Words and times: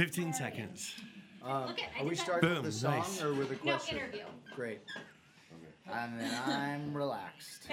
15 0.00 0.32
seconds. 0.32 0.94
Um, 1.44 1.66
Look 1.66 1.78
it, 1.78 1.84
are 1.98 2.04
we 2.04 2.10
did 2.14 2.18
starting 2.20 2.48
Boom, 2.48 2.62
with 2.62 2.72
the 2.72 2.78
song 2.78 3.00
nice. 3.00 3.22
or 3.22 3.34
with 3.34 3.50
the 3.50 3.56
No, 3.56 3.72
question? 3.72 3.98
interview. 3.98 4.22
Great. 4.56 4.80
And 5.92 6.18
then 6.18 6.40
I'm 6.46 6.94
relaxed. 6.96 7.66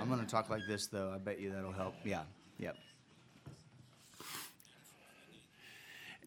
I'm 0.00 0.08
gonna 0.08 0.24
talk 0.24 0.48
like 0.48 0.62
this 0.68 0.86
though. 0.86 1.10
I 1.12 1.18
bet 1.18 1.40
you 1.40 1.50
that'll 1.50 1.72
help. 1.72 1.96
Yeah. 2.04 2.22
Yep. 2.60 2.76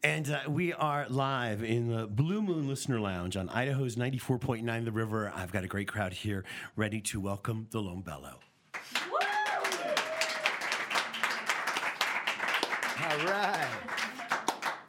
And 0.03 0.29
uh, 0.29 0.39
we 0.49 0.73
are 0.73 1.05
live 1.07 1.63
in 1.63 1.87
the 1.87 2.05
Blue 2.07 2.41
Moon 2.41 2.67
Listener 2.67 2.99
Lounge 2.99 3.37
on 3.37 3.47
Idaho's 3.47 3.95
94.9 3.95 4.83
The 4.83 4.91
River. 4.91 5.31
I've 5.33 5.53
got 5.53 5.63
a 5.63 5.67
great 5.67 5.87
crowd 5.87 6.11
here 6.11 6.43
ready 6.75 6.99
to 6.99 7.21
welcome 7.21 7.67
the 7.71 7.79
Lone 7.79 8.01
Bellow. 8.01 8.39
All 12.97 13.25
right, 13.25 13.67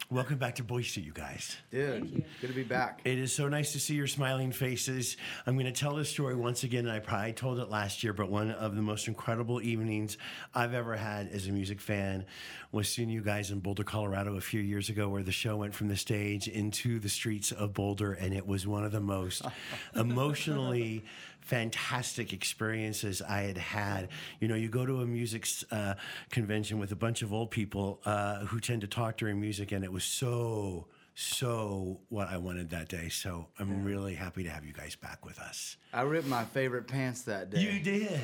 Welcome 0.08 0.38
back 0.38 0.54
to 0.56 0.62
Boise, 0.62 1.00
you 1.00 1.10
guys. 1.10 1.56
dude. 1.72 2.24
Good 2.40 2.46
to 2.46 2.52
be 2.52 2.62
back. 2.62 3.00
It 3.04 3.18
is 3.18 3.32
so 3.32 3.48
nice 3.48 3.72
to 3.72 3.80
see 3.80 3.94
your 3.96 4.06
smiling 4.06 4.52
faces. 4.52 5.16
I'm 5.44 5.54
going 5.56 5.66
to 5.66 5.72
tell 5.72 5.96
this 5.96 6.08
story 6.08 6.36
once 6.36 6.62
again. 6.62 6.86
and 6.86 6.92
I 6.92 7.00
probably 7.00 7.32
told 7.32 7.58
it 7.58 7.70
last 7.70 8.04
year, 8.04 8.12
but 8.12 8.30
one 8.30 8.52
of 8.52 8.76
the 8.76 8.82
most 8.82 9.08
incredible 9.08 9.60
evenings 9.60 10.16
I've 10.54 10.74
ever 10.74 10.94
had 10.94 11.26
as 11.32 11.48
a 11.48 11.50
music 11.50 11.80
fan 11.80 12.24
was 12.70 12.88
seeing 12.88 13.10
you 13.10 13.20
guys 13.20 13.50
in 13.50 13.58
Boulder, 13.58 13.82
Colorado 13.82 14.36
a 14.36 14.40
few 14.40 14.60
years 14.60 14.90
ago, 14.90 15.08
where 15.08 15.24
the 15.24 15.32
show 15.32 15.56
went 15.56 15.74
from 15.74 15.88
the 15.88 15.96
stage 15.96 16.46
into 16.46 17.00
the 17.00 17.08
streets 17.08 17.50
of 17.50 17.74
Boulder, 17.74 18.12
and 18.12 18.32
it 18.32 18.46
was 18.46 18.64
one 18.64 18.84
of 18.84 18.92
the 18.92 19.00
most 19.00 19.42
emotionally 19.96 21.04
fantastic 21.46 22.32
experiences 22.32 23.22
I 23.22 23.42
had 23.42 23.56
had. 23.58 24.08
You 24.40 24.48
know, 24.48 24.56
you 24.56 24.68
go 24.68 24.84
to 24.84 25.00
a 25.00 25.06
music 25.06 25.46
uh, 25.70 25.94
convention 26.30 26.78
with 26.78 26.92
a 26.92 26.96
bunch 26.96 27.22
of 27.22 27.32
old 27.32 27.50
people 27.50 28.00
uh, 28.04 28.40
who 28.46 28.60
tend 28.60 28.80
to 28.82 28.86
talk 28.88 29.16
during 29.16 29.40
music, 29.40 29.72
and 29.72 29.84
it 29.84 29.92
was 29.92 30.04
so 30.04 30.86
so 31.18 31.98
what 32.10 32.28
I 32.28 32.36
wanted 32.36 32.70
that 32.70 32.88
day. 32.88 33.08
So 33.08 33.46
I'm 33.58 33.84
really 33.84 34.14
happy 34.14 34.42
to 34.44 34.50
have 34.50 34.66
you 34.66 34.74
guys 34.74 34.96
back 34.96 35.24
with 35.24 35.38
us. 35.38 35.78
I 35.94 36.02
ripped 36.02 36.26
my 36.28 36.44
favorite 36.44 36.86
pants 36.88 37.22
that 37.22 37.48
day. 37.48 37.60
You 37.60 37.80
did. 37.80 38.20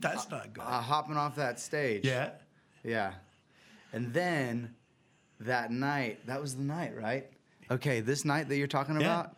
That's 0.00 0.28
not 0.28 0.52
good. 0.52 0.60
Uh, 0.62 0.80
hopping 0.82 1.16
off 1.16 1.36
that 1.36 1.58
stage. 1.58 2.04
yeah. 2.04 2.30
Yeah. 2.82 3.14
And 3.94 4.12
then 4.12 4.74
that 5.40 5.70
night, 5.70 6.26
that 6.26 6.42
was 6.42 6.56
the 6.56 6.62
night, 6.62 6.94
right? 6.94 7.26
Okay, 7.70 8.00
this 8.00 8.26
night 8.26 8.48
that 8.50 8.56
you're 8.58 8.66
talking 8.66 9.00
Yeah. 9.00 9.20
about. 9.20 9.36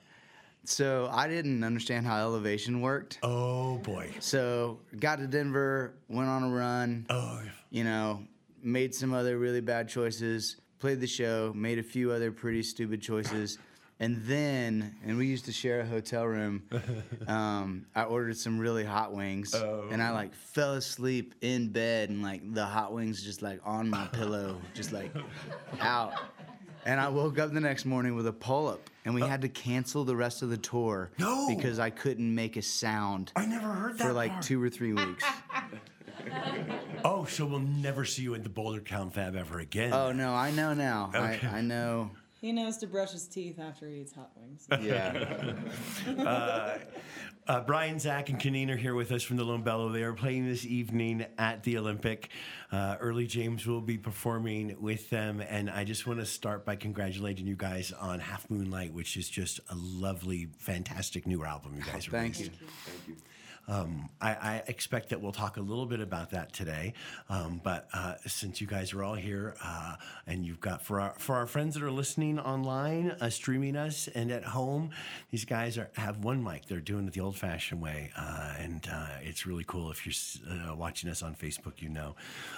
So 0.68 1.08
I 1.12 1.28
didn't 1.28 1.62
understand 1.64 2.06
how 2.06 2.18
elevation 2.18 2.80
worked. 2.80 3.18
Oh 3.22 3.78
boy. 3.78 4.10
So 4.20 4.80
got 4.98 5.18
to 5.18 5.26
Denver, 5.26 5.94
went 6.08 6.28
on 6.28 6.42
a 6.44 6.48
run, 6.48 7.06
Oh. 7.08 7.40
you 7.70 7.84
know, 7.84 8.22
made 8.62 8.94
some 8.94 9.12
other 9.14 9.38
really 9.38 9.60
bad 9.60 9.88
choices, 9.88 10.56
played 10.78 11.00
the 11.00 11.06
show, 11.06 11.52
made 11.54 11.78
a 11.78 11.82
few 11.82 12.10
other 12.10 12.32
pretty 12.32 12.62
stupid 12.62 13.00
choices. 13.00 13.58
And 13.98 14.22
then, 14.24 14.94
and 15.06 15.16
we 15.16 15.26
used 15.26 15.46
to 15.46 15.52
share 15.52 15.80
a 15.80 15.86
hotel 15.86 16.24
room. 16.26 16.64
Um, 17.28 17.86
I 17.94 18.02
ordered 18.04 18.36
some 18.36 18.58
really 18.58 18.84
hot 18.84 19.12
wings, 19.12 19.52
and 19.54 20.00
I 20.02 20.10
like 20.10 20.32
fell 20.34 20.74
asleep 20.74 21.34
in 21.40 21.70
bed, 21.70 22.08
and 22.10 22.22
like 22.22 22.54
the 22.54 22.64
hot 22.64 22.92
wings 22.92 23.20
just 23.24 23.42
like 23.42 23.58
on 23.64 23.88
my 23.90 24.06
pillow, 24.08 24.60
just 24.74 24.92
like 24.92 25.10
out. 25.80 26.12
And 26.86 27.00
I 27.00 27.08
woke 27.08 27.36
up 27.40 27.52
the 27.52 27.60
next 27.60 27.84
morning 27.84 28.14
with 28.14 28.28
a 28.28 28.32
pull 28.32 28.68
up, 28.68 28.88
and 29.04 29.12
we 29.12 29.20
had 29.20 29.42
to 29.42 29.48
cancel 29.48 30.04
the 30.04 30.14
rest 30.14 30.42
of 30.42 30.50
the 30.50 30.56
tour 30.56 31.10
No. 31.18 31.48
because 31.48 31.80
I 31.80 31.90
couldn't 31.90 32.32
make 32.32 32.56
a 32.56 32.62
sound 32.62 33.32
I 33.34 33.44
never 33.44 33.66
heard 33.66 33.98
that 33.98 34.04
for 34.06 34.12
like 34.12 34.30
part. 34.30 34.42
two 34.44 34.62
or 34.62 34.70
three 34.70 34.92
weeks. 34.92 35.24
Oh, 37.04 37.24
so 37.24 37.46
we'll 37.46 37.60
never 37.60 38.04
see 38.04 38.22
you 38.22 38.34
at 38.34 38.42
the 38.42 38.48
Boulder 38.48 38.80
Confab 38.80 39.36
ever 39.36 39.60
again. 39.60 39.92
Oh 39.92 40.10
no, 40.12 40.32
I 40.34 40.50
know 40.50 40.74
now. 40.74 41.12
Okay. 41.14 41.46
I, 41.46 41.58
I 41.58 41.60
know. 41.60 42.10
He 42.40 42.52
knows 42.52 42.76
to 42.78 42.86
brush 42.86 43.12
his 43.12 43.26
teeth 43.26 43.58
after 43.58 43.88
he 43.88 44.00
eats 44.02 44.12
hot 44.12 44.30
wings. 44.36 44.66
Yeah. 44.82 45.54
Uh, 47.48 47.60
Brian, 47.60 47.96
Zach, 48.00 48.28
and 48.28 48.40
Kanene 48.40 48.70
are 48.70 48.76
here 48.76 48.96
with 48.96 49.12
us 49.12 49.22
from 49.22 49.36
the 49.36 49.44
Lone 49.44 49.62
Bellow. 49.62 49.88
They 49.90 50.02
are 50.02 50.12
playing 50.14 50.48
this 50.48 50.66
evening 50.66 51.24
at 51.38 51.62
the 51.62 51.78
Olympic. 51.78 52.30
Uh, 52.72 52.96
Early 52.98 53.28
James 53.28 53.64
will 53.68 53.80
be 53.80 53.96
performing 53.96 54.74
with 54.80 55.08
them, 55.10 55.40
and 55.40 55.70
I 55.70 55.84
just 55.84 56.08
want 56.08 56.18
to 56.18 56.26
start 56.26 56.64
by 56.64 56.74
congratulating 56.74 57.46
you 57.46 57.54
guys 57.54 57.92
on 57.92 58.18
Half 58.18 58.50
Moonlight, 58.50 58.92
which 58.92 59.16
is 59.16 59.28
just 59.28 59.60
a 59.70 59.76
lovely, 59.76 60.48
fantastic 60.58 61.24
new 61.24 61.44
album 61.44 61.76
you 61.76 61.84
guys 61.84 62.08
are 62.08 62.10
Thank 62.18 62.34
releasing. 62.34 62.54
you. 63.06 63.14
Um, 63.68 64.08
I, 64.20 64.30
I 64.30 64.62
expect 64.68 65.10
that 65.10 65.20
we'll 65.20 65.32
talk 65.32 65.56
a 65.56 65.60
little 65.60 65.86
bit 65.86 66.00
about 66.00 66.30
that 66.30 66.52
today. 66.52 66.94
Um, 67.28 67.60
but 67.62 67.88
uh, 67.92 68.14
since 68.26 68.60
you 68.60 68.66
guys 68.66 68.92
are 68.92 69.02
all 69.02 69.14
here, 69.14 69.54
uh, 69.62 69.96
and 70.26 70.44
you've 70.44 70.60
got 70.60 70.82
for 70.82 71.00
our 71.00 71.14
for 71.18 71.34
our 71.36 71.46
friends 71.46 71.74
that 71.74 71.82
are 71.82 71.90
listening 71.90 72.38
online, 72.38 73.12
uh, 73.20 73.30
streaming 73.30 73.76
us, 73.76 74.08
and 74.14 74.30
at 74.30 74.44
home, 74.44 74.90
these 75.30 75.44
guys 75.44 75.78
are 75.78 75.90
have 75.94 76.24
one 76.24 76.42
mic. 76.42 76.66
They're 76.66 76.80
doing 76.80 77.06
it 77.06 77.12
the 77.12 77.20
old-fashioned 77.20 77.80
way, 77.80 78.10
uh, 78.16 78.54
and 78.58 78.86
uh, 78.90 79.08
it's 79.22 79.46
really 79.46 79.64
cool. 79.66 79.90
If 79.90 80.06
you're 80.06 80.70
uh, 80.70 80.74
watching 80.74 81.10
us 81.10 81.22
on 81.22 81.34
Facebook, 81.34 81.80
you 81.80 81.88
know. 81.88 82.14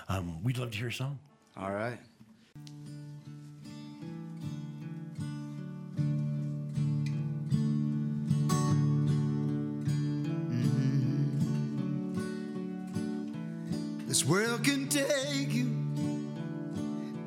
Um, 0.09 0.43
we'd 0.43 0.59
love 0.59 0.71
to 0.73 0.79
hear 0.79 0.89
a 0.89 0.93
song. 0.93 1.19
All 1.57 1.73
right. 1.73 1.99
World 14.29 14.63
can 14.63 14.87
take 14.89 15.53
you. 15.53 15.65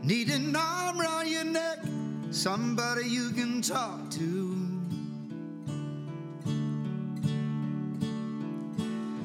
Need 0.03 0.29
an 0.29 0.55
arm 0.55 1.01
around 1.01 1.27
your 1.29 1.43
neck, 1.43 1.79
somebody 2.29 3.07
you 3.07 3.31
can 3.31 3.61
talk 3.61 4.11
to. 4.11 4.51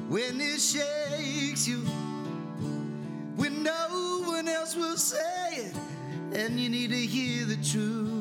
When 0.09 0.41
it 0.41 0.59
shakes 0.59 1.67
you, 1.67 1.79
when 3.35 3.61
no 3.61 4.23
one 4.25 4.47
else 4.47 4.75
will 4.75 4.97
say 4.97 5.57
it, 5.57 5.75
and 6.33 6.59
you 6.59 6.69
need 6.69 6.89
to 6.89 6.97
hear 6.97 7.45
the 7.45 7.57
truth. 7.57 8.16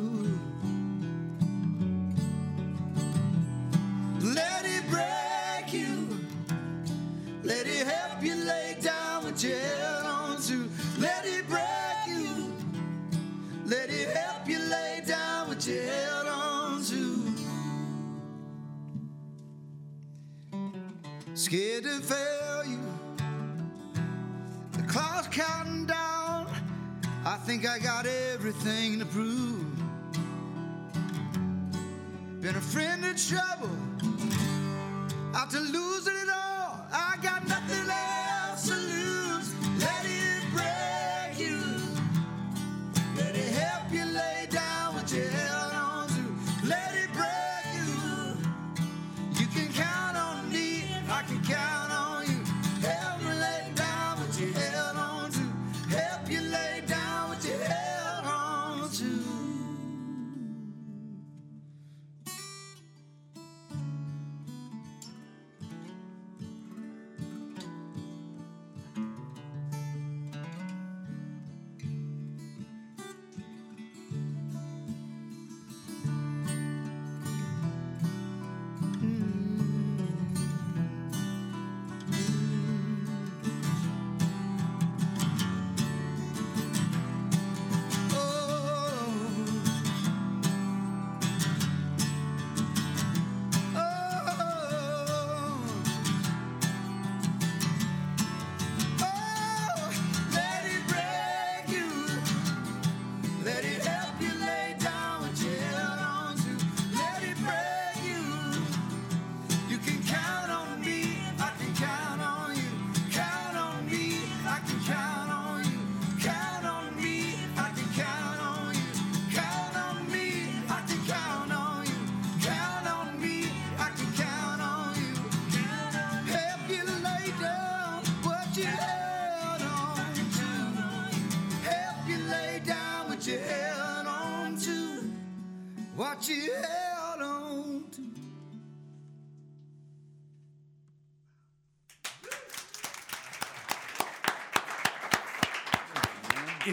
What 9.45 10.07
on 10.07 10.41
to. 10.43 10.69
Let 10.99 11.27
it 11.27 11.47
break 11.49 11.63
you. 12.09 12.53
Let 13.67 13.91
it 13.91 14.17
help 14.17 14.49
you 14.49 14.59
lay 14.59 15.03
down 15.07 15.49
what 15.49 15.67
you 15.67 15.81
held 15.81 16.27
on 16.27 16.83
to. 16.85 17.35
Scared 21.35 21.85
to 21.85 22.01
fail 22.01 22.65
you. 22.67 22.81
The 24.73 24.83
clock's 24.85 25.29
counting 25.29 25.85
down. 25.87 26.47
I 27.25 27.37
think 27.45 27.69
I 27.69 27.79
got 27.79 28.07
everything 28.07 28.99
to 29.01 29.05
prove. 29.05 29.67
Been 32.41 32.57
a 32.57 32.61
friend 32.61 33.05
of 33.05 33.17
trouble 33.17 33.77
out 35.35 35.51
to 35.51 35.61
lose 35.61 36.06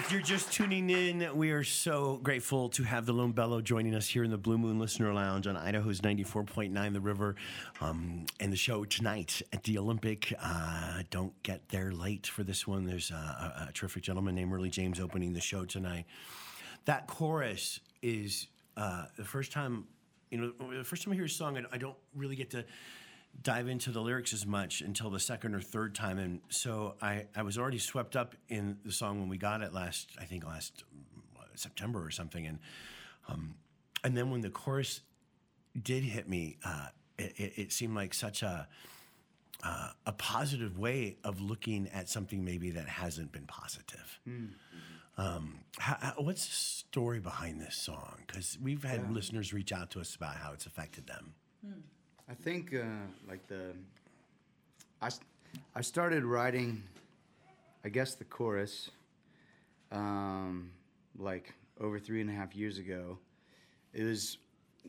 If 0.03 0.11
you're 0.11 0.21
just 0.21 0.51
tuning 0.51 0.89
in, 0.89 1.29
we 1.33 1.51
are 1.51 1.63
so 1.63 2.19
grateful 2.21 2.67
to 2.71 2.83
have 2.83 3.05
the 3.05 3.13
Lone 3.13 3.31
Bellow 3.31 3.61
joining 3.61 3.95
us 3.95 4.05
here 4.05 4.25
in 4.25 4.31
the 4.31 4.37
Blue 4.37 4.57
Moon 4.57 4.77
Listener 4.77 5.13
Lounge 5.13 5.47
on 5.47 5.55
Idaho's 5.55 6.01
94.9 6.01 6.91
The 6.91 6.99
River. 6.99 7.37
Um, 7.79 8.25
and 8.41 8.51
the 8.51 8.57
show 8.57 8.83
tonight 8.83 9.41
at 9.53 9.63
the 9.63 9.77
Olympic. 9.77 10.33
Uh, 10.43 11.03
don't 11.09 11.41
get 11.43 11.69
there 11.69 11.93
late 11.93 12.27
for 12.27 12.43
this 12.43 12.67
one. 12.67 12.83
There's 12.85 13.11
a, 13.11 13.69
a, 13.69 13.71
terrific 13.71 14.03
gentleman 14.03 14.35
named 14.35 14.51
Early 14.51 14.69
James 14.69 14.99
opening 14.99 15.31
the 15.31 15.39
show 15.39 15.63
tonight. 15.63 16.05
That 16.83 17.07
chorus 17.07 17.79
is 18.01 18.47
uh, 18.75 19.05
the 19.15 19.23
first 19.23 19.53
time, 19.53 19.85
you 20.31 20.37
know, 20.37 20.51
the 20.77 20.83
first 20.83 21.03
time 21.03 21.13
I 21.13 21.15
hear 21.15 21.25
a 21.25 21.29
song, 21.29 21.65
I 21.71 21.77
don't 21.77 21.97
really 22.13 22.35
get 22.35 22.49
to 22.51 22.65
dive 23.41 23.67
into 23.67 23.91
the 23.91 23.99
lyrics 24.01 24.33
as 24.33 24.45
much 24.45 24.81
until 24.81 25.09
the 25.09 25.19
second 25.19 25.53
or 25.55 25.59
third 25.61 25.93
time. 25.95 26.17
And 26.19 26.41
so 26.49 26.95
I, 27.01 27.25
I 27.35 27.41
was 27.41 27.57
already 27.57 27.79
swept 27.79 28.15
up 28.15 28.35
in 28.47 28.77
the 28.85 28.91
song 28.91 29.19
when 29.19 29.27
we 29.29 29.37
got 29.37 29.61
it 29.61 29.73
last, 29.73 30.09
I 30.19 30.25
think 30.25 30.45
last 30.45 30.83
September 31.55 32.05
or 32.05 32.11
something. 32.11 32.45
And, 32.47 32.59
um, 33.27 33.55
and 34.03 34.15
then 34.15 34.29
when 34.31 34.41
the 34.41 34.49
chorus 34.49 35.01
did 35.81 36.03
hit 36.03 36.29
me, 36.29 36.57
uh, 36.63 36.87
it, 37.17 37.33
it, 37.37 37.53
it 37.57 37.71
seemed 37.73 37.95
like 37.95 38.13
such 38.13 38.43
a, 38.43 38.67
uh, 39.63 39.89
a 40.05 40.11
positive 40.13 40.77
way 40.77 41.17
of 41.23 41.41
looking 41.41 41.87
at 41.93 42.09
something 42.09 42.43
maybe 42.45 42.71
that 42.71 42.87
hasn't 42.87 43.31
been 43.31 43.45
positive. 43.45 44.19
Um, 45.17 45.59
how, 45.77 45.97
how- 45.99 46.13
what's 46.17 46.47
the 46.47 46.53
story 46.53 47.19
behind 47.19 47.61
this 47.61 47.75
song? 47.75 48.15
Because 48.25 48.57
we've 48.61 48.83
had 48.83 49.11
listeners 49.13 49.53
reach 49.53 49.71
out 49.71 49.89
to 49.91 49.99
us 49.99 50.15
about 50.15 50.35
how 50.37 50.53
it's 50.53 50.65
affected 50.65 51.07
them. 51.07 51.33
I 52.29 52.33
think 52.35 52.73
uh, 52.73 52.83
like 53.27 53.45
the 53.47 53.73
I 55.01 55.09
I 55.75 55.81
started 55.81 56.23
writing 56.23 56.83
I 57.83 57.89
guess 57.89 58.15
the 58.15 58.23
chorus 58.23 58.89
um, 59.91 60.71
like 61.17 61.53
over 61.81 61.99
three 61.99 62.21
and 62.21 62.29
a 62.29 62.33
half 62.33 62.55
years 62.55 62.77
ago. 62.77 63.17
It 63.93 64.03
was 64.03 64.37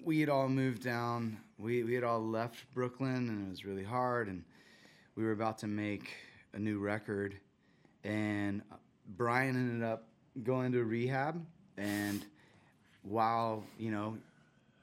we 0.05 0.21
had 0.21 0.29
all 0.29 0.49
moved 0.49 0.83
down. 0.83 1.39
We 1.59 1.83
we 1.83 1.95
had 1.95 2.05
all 2.05 2.23
left 2.23 2.73
Brooklyn 2.73 3.29
and 3.29 3.49
it 3.49 3.51
was 3.51 3.65
really 3.65 3.85
hard 3.85 4.29
and 4.29 4.45
we 5.17 5.25
were 5.25 5.33
about 5.33 5.59
to 5.59 5.67
make 5.67 6.15
a 6.53 6.59
new 6.59 6.79
record 6.79 7.37
and 8.05 8.63
Brian 9.17 9.57
ended 9.57 9.83
up 9.83 10.07
going 10.45 10.73
to 10.73 10.85
rehab 10.85 11.45
and 11.77 12.25
while 13.03 13.65
you 13.79 13.91
know 13.91 14.17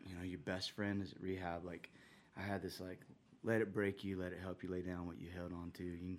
you 0.06 0.16
know 0.16 0.24
your 0.24 0.40
best 0.40 0.72
friend 0.72 1.02
is 1.02 1.12
at 1.12 1.22
rehab 1.22 1.66
like 1.66 1.90
i 2.38 2.42
had 2.42 2.62
this 2.62 2.80
like 2.80 3.00
let 3.44 3.62
it 3.62 3.74
break 3.74 4.04
you 4.04 4.20
let 4.20 4.32
it 4.32 4.40
help 4.42 4.64
you 4.64 4.70
lay 4.70 4.82
down 4.82 5.08
what 5.08 5.20
you 5.20 5.28
held 5.36 5.52
on 5.52 5.72
to 5.74 5.84
you, 5.84 6.18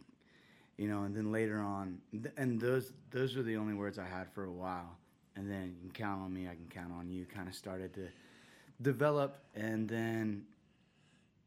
you 0.76 0.88
know 0.88 1.04
and 1.04 1.14
then 1.14 1.30
later 1.30 1.60
on 1.60 1.98
and 2.36 2.60
those 2.60 2.92
those 3.10 3.36
were 3.36 3.42
the 3.42 3.56
only 3.56 3.74
words 3.74 3.98
i 3.98 4.06
had 4.06 4.30
for 4.32 4.44
a 4.44 4.52
while. 4.52 4.96
And 5.34 5.50
then 5.50 5.74
you 5.74 5.80
can 5.80 5.90
count 5.92 6.20
on 6.22 6.32
me 6.32 6.46
i 6.46 6.54
can 6.54 6.66
count 6.68 6.92
on 6.92 7.08
you 7.08 7.24
kind 7.24 7.48
of 7.48 7.54
started 7.54 7.94
to 7.94 8.08
develop. 8.82 9.38
And 9.54 9.88
then 9.88 10.44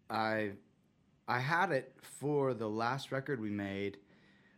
i 0.09 0.51
i 1.27 1.39
had 1.39 1.71
it 1.71 1.93
for 2.01 2.53
the 2.53 2.67
last 2.67 3.11
record 3.11 3.39
we 3.41 3.49
made 3.49 3.97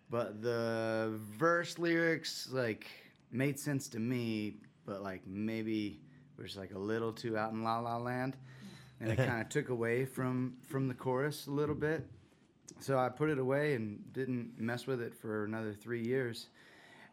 but 0.10 0.42
the 0.42 1.20
verse 1.38 1.78
lyrics 1.80 2.50
like 2.52 2.88
made 3.32 3.60
sense 3.60 3.88
to 3.90 4.00
me 4.00 4.58
but 4.86 5.02
like 5.02 5.22
maybe 5.26 6.00
was 6.38 6.56
like 6.56 6.74
a 6.74 6.80
little 6.80 7.12
too 7.12 7.38
out 7.38 7.52
in 7.52 7.64
la 7.64 7.80
la 7.80 7.98
land 7.98 8.38
and 9.00 9.12
it 9.12 9.18
kind 9.18 9.42
of 9.42 9.50
took 9.50 9.70
away 9.70 10.06
from 10.06 10.56
from 10.68 10.88
the 10.88 10.94
chorus 10.94 11.48
a 11.48 11.52
little 11.52 11.76
bit 11.76 12.06
so 12.80 12.98
i 12.98 13.10
put 13.10 13.30
it 13.30 13.40
away 13.40 13.74
and 13.76 14.12
didn't 14.14 14.52
mess 14.60 14.88
with 14.88 15.02
it 15.02 15.14
for 15.14 15.46
another 15.46 15.74
three 15.74 16.02
years 16.04 16.48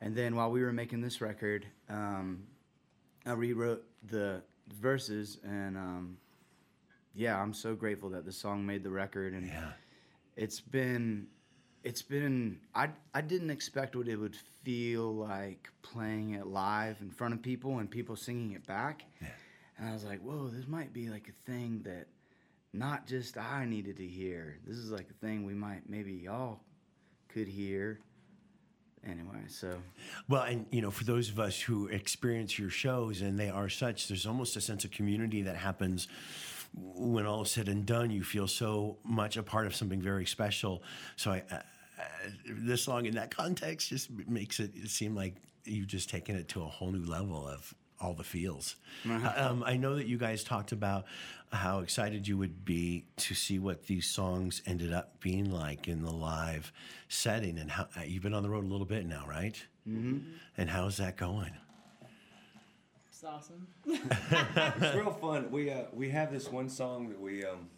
and 0.01 0.15
then 0.15 0.35
while 0.35 0.51
we 0.51 0.63
were 0.63 0.73
making 0.73 1.01
this 1.01 1.21
record 1.21 1.67
um, 1.89 2.43
i 3.27 3.33
rewrote 3.33 3.85
the 4.11 4.43
verses 4.81 5.39
and 5.45 5.77
um, 5.77 6.17
yeah 7.15 7.41
i'm 7.41 7.53
so 7.55 7.75
grateful 7.75 8.09
that 8.11 8.25
the 8.25 8.33
song 8.33 8.65
made 8.65 8.83
the 8.83 8.91
record 8.91 9.33
and 9.35 9.47
Yeah. 9.47 9.73
it's 10.37 10.61
been 10.61 11.27
it's 11.83 12.01
been 12.01 12.59
I 12.75 12.89
I 13.13 13.21
didn't 13.21 13.51
expect 13.51 13.95
what 13.95 14.09
it 14.09 14.17
would 14.17 14.37
feel 14.65 15.15
like 15.15 15.69
playing 15.83 16.31
it 16.31 16.47
live 16.47 16.97
in 17.03 17.11
front 17.11 17.35
of 17.35 17.43
people 17.43 17.79
and 17.79 17.91
people 17.91 18.17
singing 18.17 18.53
it 18.53 18.67
back. 18.67 19.05
And 19.79 19.89
I 19.89 19.93
was 19.93 20.05
like, 20.05 20.21
whoa, 20.21 20.49
this 20.49 20.67
might 20.67 20.93
be 20.93 21.09
like 21.09 21.29
a 21.29 21.51
thing 21.51 21.83
that 21.85 22.07
not 22.73 23.07
just 23.07 23.37
I 23.37 23.65
needed 23.65 23.97
to 23.99 24.07
hear. 24.07 24.59
This 24.67 24.77
is 24.77 24.91
like 24.91 25.09
a 25.11 25.27
thing 25.27 25.45
we 25.45 25.55
might 25.55 25.89
maybe 25.89 26.13
y'all 26.13 26.61
could 27.29 27.49
hear. 27.49 28.01
Anyway, 29.07 29.45
so 29.49 29.77
Well, 30.29 30.43
and 30.43 30.67
you 30.71 30.81
know, 30.81 30.91
for 30.91 31.05
those 31.05 31.29
of 31.29 31.39
us 31.39 31.61
who 31.61 31.89
experience 31.89 32.59
your 32.59 32.71
shows 32.71 33.21
and 33.21 33.39
they 33.39 33.51
are 33.51 33.69
such, 33.69 34.09
there's 34.09 34.27
almost 34.27 34.57
a 34.57 34.61
sense 34.61 34.85
of 34.85 34.91
community 34.91 35.43
that 35.43 35.57
happens 35.57 36.09
when 36.75 37.27
all 37.27 37.43
is 37.43 37.51
said 37.51 37.69
and 37.69 37.85
done. 37.85 38.11
You 38.11 38.25
feel 38.25 38.49
so 38.49 38.97
much 39.05 39.37
a 39.37 39.43
part 39.43 39.67
of 39.67 39.75
something 39.77 40.01
very 40.01 40.27
special. 40.27 40.83
So 41.17 41.33
I, 41.33 41.43
uh, 41.51 41.55
uh, 41.55 42.03
this 42.49 42.83
song 42.83 43.07
in 43.07 43.15
that 43.15 43.31
context 43.31 43.91
just 43.91 44.11
makes 44.11 44.59
it 44.59 44.73
seem 44.89 45.15
like 45.15 45.37
you've 45.65 45.87
just 45.87 46.11
taken 46.11 46.35
it 46.35 46.49
to 46.49 46.63
a 46.63 46.67
whole 46.67 46.91
new 46.91 47.05
level 47.05 47.47
of 47.47 47.75
all 48.01 48.15
the 48.15 48.25
feels. 48.25 48.77
Um, 49.37 49.63
I 49.67 49.77
know 49.77 49.95
that 49.97 50.07
you 50.07 50.19
guys 50.19 50.45
talked 50.45 50.73
about 50.73 51.05
how 51.53 51.81
excited 51.81 52.27
you 52.27 52.37
would 52.37 52.65
be 52.65 53.05
to 53.17 53.35
see 53.35 53.59
what 53.59 53.87
these 53.87 54.07
songs 54.11 54.61
ended 54.67 54.93
up 54.93 55.21
being 55.21 55.51
like 55.53 55.87
in 55.89 56.03
the 56.03 56.11
live 56.11 56.73
setting, 57.09 57.59
and 57.59 57.71
how 57.71 57.87
uh, 57.97 58.03
you've 58.05 58.23
been 58.23 58.35
on 58.35 58.43
the 58.43 58.51
road 58.51 58.65
a 58.65 58.69
little 58.69 58.87
bit 58.87 59.07
now, 59.07 59.25
right? 59.29 59.63
Mm-hmm. 59.89 60.19
And 60.57 60.69
how's 60.71 60.97
that 60.97 61.17
going? 61.17 61.53
It's 63.09 63.23
awesome. 63.25 63.67
it's 63.87 64.97
real 64.97 65.13
fun. 65.13 65.51
We 65.51 65.71
uh, 65.71 65.85
we 65.93 66.11
have 66.11 66.33
this 66.33 66.51
one 66.51 66.69
song 66.69 67.09
that 67.09 67.21
we 67.21 67.45
um, 67.45 67.69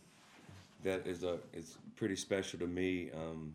that 0.82 1.06
is 1.06 1.22
a 1.24 1.38
it's 1.52 1.76
pretty 1.96 2.16
special 2.16 2.58
to 2.60 2.66
me 2.66 3.10
um, 3.14 3.54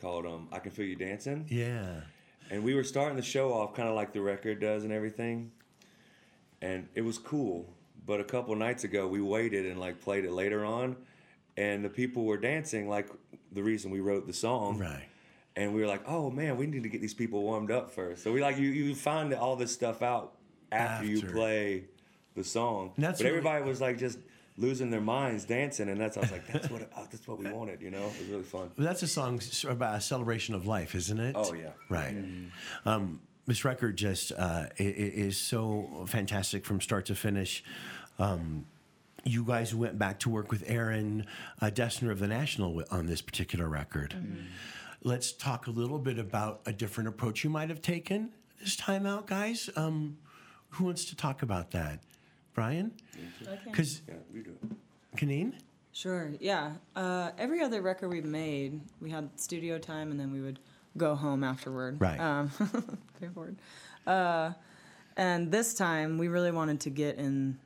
called 0.00 0.26
um, 0.26 0.48
"I 0.52 0.58
Can 0.58 0.72
Feel 0.72 0.86
You 0.86 0.96
Dancing," 0.96 1.46
Yeah. 1.48 2.00
and 2.50 2.64
we 2.64 2.74
were 2.74 2.84
starting 2.84 3.16
the 3.16 3.22
show 3.22 3.52
off 3.52 3.74
kind 3.74 3.88
of 3.88 3.94
like 3.94 4.12
the 4.12 4.20
record 4.20 4.60
does 4.60 4.82
and 4.84 4.92
everything, 4.92 5.52
and 6.64 6.88
it 6.94 7.02
was 7.02 7.18
cool. 7.18 7.68
But 8.06 8.20
a 8.20 8.24
couple 8.24 8.54
nights 8.54 8.84
ago, 8.84 9.06
we 9.06 9.20
waited 9.20 9.66
and 9.66 9.78
like 9.78 10.00
played 10.00 10.24
it 10.24 10.32
later 10.32 10.64
on, 10.64 10.96
and 11.56 11.84
the 11.84 11.88
people 11.88 12.24
were 12.24 12.36
dancing 12.36 12.88
like 12.88 13.08
the 13.52 13.62
reason 13.62 13.90
we 13.90 14.00
wrote 14.00 14.26
the 14.26 14.32
song. 14.32 14.78
Right. 14.78 15.08
And 15.56 15.72
we 15.72 15.80
were 15.80 15.86
like, 15.86 16.02
oh 16.08 16.30
man, 16.30 16.56
we 16.56 16.66
need 16.66 16.82
to 16.82 16.88
get 16.88 17.00
these 17.00 17.14
people 17.14 17.42
warmed 17.42 17.70
up 17.70 17.90
first. 17.90 18.24
So 18.24 18.32
we 18.32 18.40
like 18.40 18.58
you 18.58 18.68
you 18.68 18.94
find 18.94 19.32
all 19.34 19.56
this 19.56 19.72
stuff 19.72 20.02
out 20.02 20.32
after, 20.72 21.06
you 21.06 21.22
play 21.22 21.84
the 22.34 22.42
song. 22.44 22.92
But 22.98 23.20
everybody 23.20 23.64
was 23.64 23.80
like 23.80 23.98
just 23.98 24.18
losing 24.56 24.90
their 24.90 25.00
minds 25.00 25.44
dancing, 25.44 25.88
and 25.88 26.00
that's 26.00 26.16
I 26.16 26.20
was 26.20 26.32
like, 26.32 26.46
that's 26.52 26.68
what 26.70 26.90
oh, 26.96 27.06
that's 27.10 27.26
what 27.28 27.38
we 27.38 27.50
wanted. 27.50 27.80
You 27.82 27.90
know, 27.90 28.02
it 28.02 28.20
was 28.20 28.28
really 28.28 28.42
fun. 28.42 28.70
Well, 28.76 28.86
that's 28.86 29.02
a 29.02 29.08
song 29.08 29.40
about 29.68 29.96
a 29.96 30.00
celebration 30.00 30.54
of 30.54 30.66
life, 30.66 30.94
isn't 30.94 31.20
it? 31.20 31.36
Oh, 31.38 31.54
yeah. 31.54 31.70
Right. 31.88 32.16
Um, 32.84 33.20
this 33.46 33.64
record 33.64 33.96
just 33.96 34.32
uh, 34.32 34.66
i- 34.78 34.82
i- 34.82 34.84
is 34.84 35.36
so 35.36 36.04
fantastic 36.08 36.64
from 36.64 36.80
start 36.80 37.06
to 37.06 37.14
finish. 37.14 37.62
Um, 38.18 38.66
you 39.24 39.44
guys 39.44 39.74
went 39.74 39.98
back 39.98 40.18
to 40.20 40.28
work 40.30 40.50
with 40.50 40.64
Aaron 40.66 41.26
uh, 41.60 41.66
Dessner 41.66 42.10
of 42.10 42.18
the 42.18 42.26
National 42.26 42.82
on 42.90 43.06
this 43.06 43.22
particular 43.22 43.68
record. 43.68 44.14
Let's 45.02 45.32
talk 45.32 45.66
a 45.66 45.70
little 45.70 45.98
bit 45.98 46.18
about 46.18 46.60
a 46.66 46.72
different 46.72 47.08
approach 47.08 47.44
you 47.44 47.50
might 47.50 47.68
have 47.68 47.82
taken 47.82 48.30
this 48.60 48.76
time 48.76 49.04
out, 49.06 49.26
guys. 49.26 49.68
Um, 49.76 50.16
who 50.70 50.84
wants 50.84 51.04
to 51.06 51.16
talk 51.16 51.42
about 51.42 51.70
that? 51.72 52.00
Brian? 52.54 52.92
I 53.42 53.56
can. 53.56 53.58
Because, 53.66 54.02
Yeah, 54.08 54.14
we 54.32 54.40
do. 54.40 54.50
it. 54.62 55.16
Kanene? 55.18 55.54
Sure, 55.92 56.32
yeah. 56.40 56.72
Uh, 56.96 57.30
every 57.38 57.60
other 57.62 57.80
record 57.82 58.08
we've 58.08 58.24
made, 58.24 58.80
we 59.00 59.10
had 59.10 59.28
studio 59.38 59.78
time 59.78 60.10
and 60.10 60.18
then 60.18 60.32
we 60.32 60.40
would 60.40 60.58
go 60.96 61.14
home 61.14 61.44
afterward. 61.44 62.00
Right. 62.00 62.18
Um. 62.18 62.50
Uh, 64.06 64.52
and 65.16 65.50
this 65.50 65.74
time, 65.74 66.18
we 66.18 66.28
really 66.28 66.50
wanted 66.50 66.80
to 66.80 66.90
get 66.90 67.16
in 67.16 67.58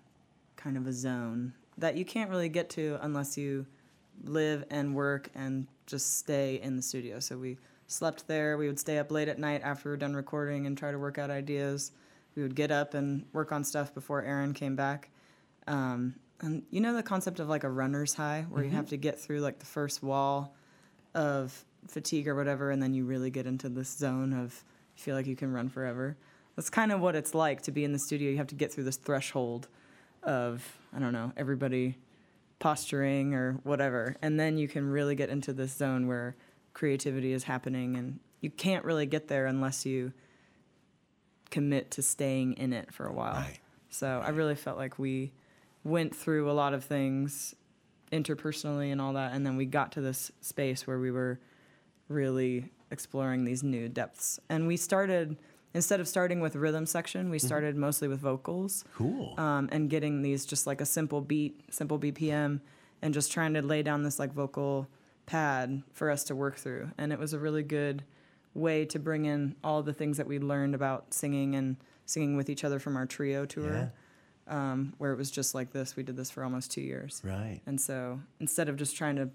kind 0.56 0.76
of 0.76 0.86
a 0.86 0.92
zone 0.92 1.52
that 1.78 1.96
you 1.96 2.04
can't 2.04 2.30
really 2.30 2.48
get 2.48 2.70
to 2.70 2.98
unless 3.02 3.38
you 3.38 3.66
live 4.24 4.64
and 4.70 4.94
work 4.94 5.30
and 5.34 5.66
just 5.86 6.18
stay 6.18 6.60
in 6.60 6.76
the 6.76 6.82
studio. 6.82 7.20
So 7.20 7.38
we 7.38 7.56
slept 7.86 8.26
there. 8.26 8.58
We 8.58 8.66
would 8.66 8.78
stay 8.78 8.98
up 8.98 9.10
late 9.10 9.28
at 9.28 9.38
night 9.38 9.62
after 9.64 9.88
we 9.88 9.92
were 9.92 9.96
done 9.96 10.14
recording 10.14 10.66
and 10.66 10.76
try 10.76 10.90
to 10.92 10.98
work 10.98 11.18
out 11.18 11.30
ideas. 11.30 11.92
We 12.34 12.42
would 12.42 12.54
get 12.54 12.70
up 12.70 12.94
and 12.94 13.24
work 13.32 13.52
on 13.52 13.64
stuff 13.64 13.94
before 13.94 14.22
Aaron 14.22 14.54
came 14.54 14.76
back. 14.76 15.10
Um, 15.66 16.14
and 16.40 16.62
you 16.70 16.80
know 16.80 16.94
the 16.94 17.02
concept 17.02 17.40
of 17.40 17.48
like 17.48 17.64
a 17.64 17.70
runner's 17.70 18.14
high, 18.14 18.46
where 18.48 18.62
you 18.62 18.70
have 18.70 18.88
to 18.90 18.96
get 18.96 19.18
through 19.18 19.40
like 19.40 19.58
the 19.58 19.66
first 19.66 20.02
wall 20.02 20.54
of 21.14 21.64
fatigue 21.86 22.28
or 22.28 22.34
whatever, 22.34 22.70
and 22.70 22.82
then 22.82 22.94
you 22.94 23.04
really 23.04 23.30
get 23.30 23.46
into 23.46 23.68
this 23.68 23.88
zone 23.96 24.32
of 24.32 24.64
you 24.96 25.02
feel 25.02 25.14
like 25.14 25.26
you 25.26 25.36
can 25.36 25.52
run 25.52 25.68
forever. 25.68 26.16
that's 26.58 26.70
kind 26.70 26.90
of 26.90 27.00
what 27.00 27.14
it's 27.14 27.36
like 27.36 27.62
to 27.62 27.70
be 27.70 27.84
in 27.84 27.92
the 27.92 28.00
studio. 28.00 28.32
You 28.32 28.36
have 28.38 28.48
to 28.48 28.56
get 28.56 28.72
through 28.72 28.82
this 28.82 28.96
threshold 28.96 29.68
of 30.24 30.76
I 30.92 30.98
don't 30.98 31.12
know 31.12 31.32
everybody 31.36 31.98
posturing 32.58 33.32
or 33.32 33.60
whatever, 33.62 34.16
and 34.22 34.40
then 34.40 34.58
you 34.58 34.66
can 34.66 34.90
really 34.90 35.14
get 35.14 35.28
into 35.28 35.52
this 35.52 35.72
zone 35.72 36.08
where 36.08 36.34
creativity 36.74 37.32
is 37.32 37.44
happening, 37.44 37.96
and 37.96 38.18
you 38.40 38.50
can't 38.50 38.84
really 38.84 39.06
get 39.06 39.28
there 39.28 39.46
unless 39.46 39.86
you 39.86 40.12
commit 41.50 41.92
to 41.92 42.02
staying 42.02 42.54
in 42.54 42.72
it 42.72 42.92
for 42.92 43.06
a 43.06 43.12
while. 43.12 43.34
Right. 43.34 43.60
So 43.88 44.20
I 44.24 44.30
really 44.30 44.56
felt 44.56 44.76
like 44.76 44.98
we 44.98 45.32
went 45.84 46.14
through 46.14 46.50
a 46.50 46.52
lot 46.52 46.74
of 46.74 46.84
things 46.84 47.54
interpersonally 48.10 48.90
and 48.90 49.00
all 49.00 49.12
that, 49.12 49.32
and 49.32 49.46
then 49.46 49.56
we 49.56 49.64
got 49.64 49.92
to 49.92 50.00
this 50.00 50.32
space 50.40 50.88
where 50.88 50.98
we 50.98 51.12
were 51.12 51.38
really 52.08 52.70
exploring 52.90 53.44
these 53.44 53.62
new 53.62 53.88
depths. 53.88 54.40
And 54.48 54.66
we 54.66 54.76
started 54.76 55.36
instead 55.74 56.00
of 56.00 56.08
starting 56.08 56.40
with 56.40 56.56
rhythm 56.56 56.86
section, 56.86 57.28
we 57.30 57.38
started 57.38 57.76
mostly 57.76 58.08
with 58.08 58.20
vocals 58.20 58.84
Cool. 58.94 59.34
um, 59.38 59.68
and 59.70 59.90
getting 59.90 60.22
these 60.22 60.46
just 60.46 60.66
like 60.66 60.80
a 60.80 60.86
simple 60.86 61.20
beat, 61.20 61.60
simple 61.70 61.98
BPM, 61.98 62.60
and 63.02 63.12
just 63.14 63.30
trying 63.30 63.54
to 63.54 63.62
lay 63.62 63.82
down 63.82 64.02
this 64.02 64.18
like 64.18 64.32
vocal 64.32 64.88
pad 65.26 65.82
for 65.92 66.10
us 66.10 66.24
to 66.24 66.34
work 66.34 66.56
through. 66.56 66.90
And 66.96 67.12
it 67.12 67.18
was 67.18 67.34
a 67.34 67.38
really 67.38 67.62
good 67.62 68.02
way 68.54 68.86
to 68.86 68.98
bring 68.98 69.26
in 69.26 69.54
all 69.62 69.82
the 69.82 69.92
things 69.92 70.16
that 70.16 70.26
we 70.26 70.38
learned 70.38 70.74
about 70.74 71.12
singing 71.12 71.54
and 71.54 71.76
singing 72.06 72.36
with 72.36 72.48
each 72.48 72.64
other 72.64 72.78
from 72.78 72.96
our 72.96 73.04
trio 73.04 73.44
tour, 73.44 73.92
um, 74.48 74.94
where 74.96 75.12
it 75.12 75.16
was 75.16 75.30
just 75.30 75.54
like 75.54 75.70
this. 75.72 75.94
We 75.96 76.02
did 76.02 76.16
this 76.16 76.30
for 76.30 76.42
almost 76.42 76.72
two 76.72 76.80
years. 76.80 77.20
right. 77.22 77.60
And 77.66 77.78
so 77.78 78.20
instead 78.40 78.70
of 78.70 78.76
just 78.76 78.96
trying 78.96 79.16
to 79.16 79.28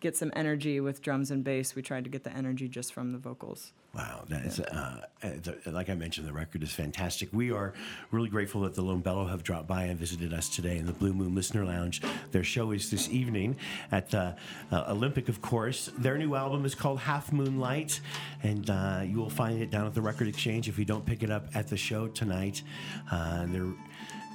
get 0.00 0.16
some 0.16 0.32
energy 0.36 0.80
with 0.80 1.02
drums 1.02 1.30
and 1.30 1.42
bass, 1.42 1.74
we 1.74 1.82
tried 1.82 2.04
to 2.04 2.10
get 2.10 2.24
the 2.24 2.32
energy 2.36 2.68
just 2.68 2.92
from 2.92 3.12
the 3.12 3.18
vocals. 3.18 3.72
Wow, 3.94 4.24
that 4.28 4.44
is, 4.44 4.60
uh, 4.60 5.06
uh, 5.22 5.28
like 5.66 5.88
I 5.88 5.94
mentioned, 5.94 6.28
the 6.28 6.32
record 6.32 6.62
is 6.62 6.70
fantastic. 6.70 7.30
We 7.32 7.50
are 7.50 7.72
really 8.10 8.28
grateful 8.28 8.60
that 8.60 8.74
the 8.74 8.82
Lone 8.82 9.00
Bellow 9.00 9.26
have 9.26 9.42
dropped 9.42 9.66
by 9.66 9.84
and 9.84 9.98
visited 9.98 10.32
us 10.32 10.48
today 10.48 10.76
in 10.76 10.86
the 10.86 10.92
Blue 10.92 11.12
Moon 11.12 11.34
Listener 11.34 11.64
Lounge. 11.64 12.02
Their 12.30 12.44
show 12.44 12.70
is 12.72 12.90
this 12.90 13.08
evening 13.08 13.56
at 13.90 14.10
the 14.10 14.36
uh, 14.70 14.84
Olympic, 14.88 15.28
of 15.28 15.40
course. 15.40 15.90
Their 15.98 16.18
new 16.18 16.34
album 16.34 16.64
is 16.64 16.74
called 16.74 17.00
Half 17.00 17.32
Moonlight, 17.32 18.00
and 18.42 18.68
uh, 18.68 19.00
you 19.04 19.16
will 19.16 19.30
find 19.30 19.60
it 19.60 19.70
down 19.70 19.86
at 19.86 19.94
the 19.94 20.02
Record 20.02 20.28
Exchange 20.28 20.68
if 20.68 20.78
you 20.78 20.84
don't 20.84 21.04
pick 21.04 21.22
it 21.22 21.30
up 21.30 21.48
at 21.54 21.66
the 21.66 21.76
show 21.76 22.08
tonight. 22.08 22.62
Uh, 23.10 23.38
and 23.40 23.54
they're 23.54 23.74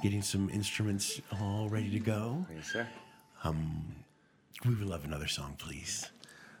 getting 0.02 0.20
some 0.20 0.50
instruments 0.50 1.20
all 1.40 1.68
ready 1.68 1.90
to 1.90 2.00
go. 2.00 2.44
Yes, 2.54 2.72
sir. 2.72 2.86
We 4.66 4.74
would 4.74 4.88
love 4.88 5.04
another 5.04 5.26
song, 5.26 5.56
please. 5.58 6.08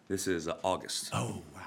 This 0.08 0.26
is 0.26 0.46
uh, 0.46 0.56
August. 0.62 1.08
Oh, 1.14 1.42
wow. 1.54 1.62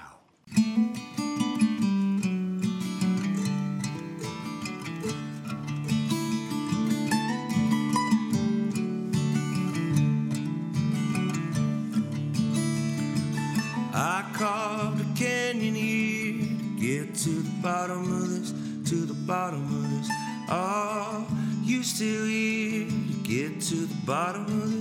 I 13.92 14.30
carved 14.32 15.00
a 15.00 15.18
canyon 15.18 15.74
here 15.74 16.44
to 16.44 16.80
get 16.80 17.14
to 17.16 17.30
the 17.30 17.50
bottom 17.60 18.12
of 18.12 18.30
this, 18.30 18.52
to 18.90 19.06
the 19.06 19.14
bottom 19.26 19.64
of 19.64 19.90
this. 19.90 20.08
Are 20.48 21.26
you 21.64 21.82
still 21.82 22.26
here 22.26 22.86
to 22.86 23.14
get 23.24 23.60
to 23.62 23.74
the 23.86 24.06
bottom 24.06 24.44
of 24.44 24.70
this? 24.70 24.77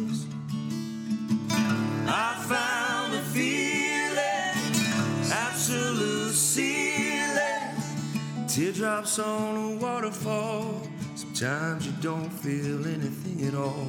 On 9.20 9.56
a 9.58 9.78
waterfall. 9.78 10.80
Sometimes 11.16 11.88
you 11.88 11.94
don't 12.02 12.30
feel 12.30 12.86
anything 12.86 13.48
at 13.48 13.56
all. 13.56 13.88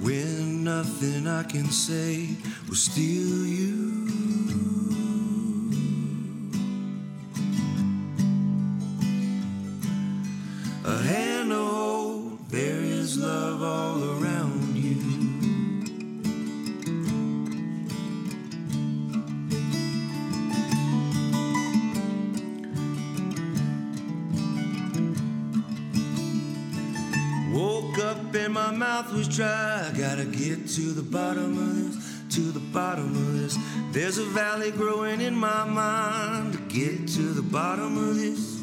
When 0.00 0.64
nothing 0.64 1.26
I 1.26 1.42
can 1.42 1.66
say 1.66 2.30
will 2.66 2.74
steal 2.74 3.44
you. 3.46 3.97
Was. 29.38 29.98
Gotta 29.98 30.24
get 30.24 30.68
to 30.68 30.92
the 30.92 31.02
bottom 31.02 31.58
of 31.58 31.76
this, 31.76 32.36
to 32.36 32.40
the 32.40 32.60
bottom 32.60 33.10
of 33.14 33.38
this. 33.38 33.58
There's 33.92 34.18
a 34.18 34.24
valley 34.24 34.70
growing 34.70 35.20
in 35.20 35.34
my 35.34 35.64
mind. 35.64 36.52
To 36.54 36.58
get 36.68 37.08
to 37.08 37.22
the 37.22 37.42
bottom 37.42 37.96
of 37.96 38.16
this, 38.16 38.60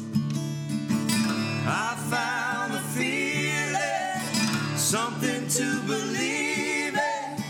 I 1.66 1.96
found 2.10 2.74
the 2.74 2.80
feeling, 2.96 4.76
something 4.76 5.48
to 5.48 5.80
believe 5.86 6.94
in. 6.94 7.44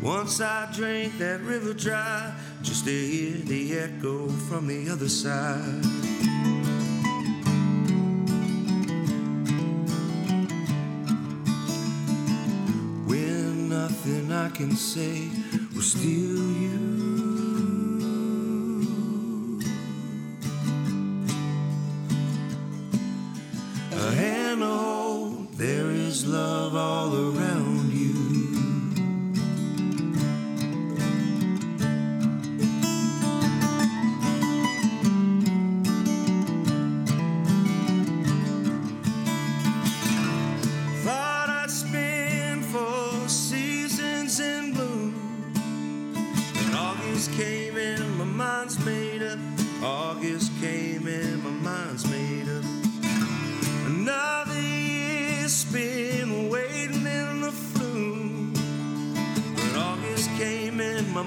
Once 0.00 0.40
I 0.40 0.68
drank 0.72 1.18
that 1.18 1.40
river 1.40 1.74
dry, 1.74 2.34
just 2.62 2.84
to 2.84 2.90
hear 2.90 3.38
the 3.38 3.78
echo 3.78 4.28
from 4.28 4.66
the 4.66 4.90
other 4.90 5.08
side. 5.08 6.51
I 14.42 14.48
can 14.48 14.72
say 14.74 15.28
we'll 15.72 15.82
steal 15.82 16.50
you. 16.62 16.91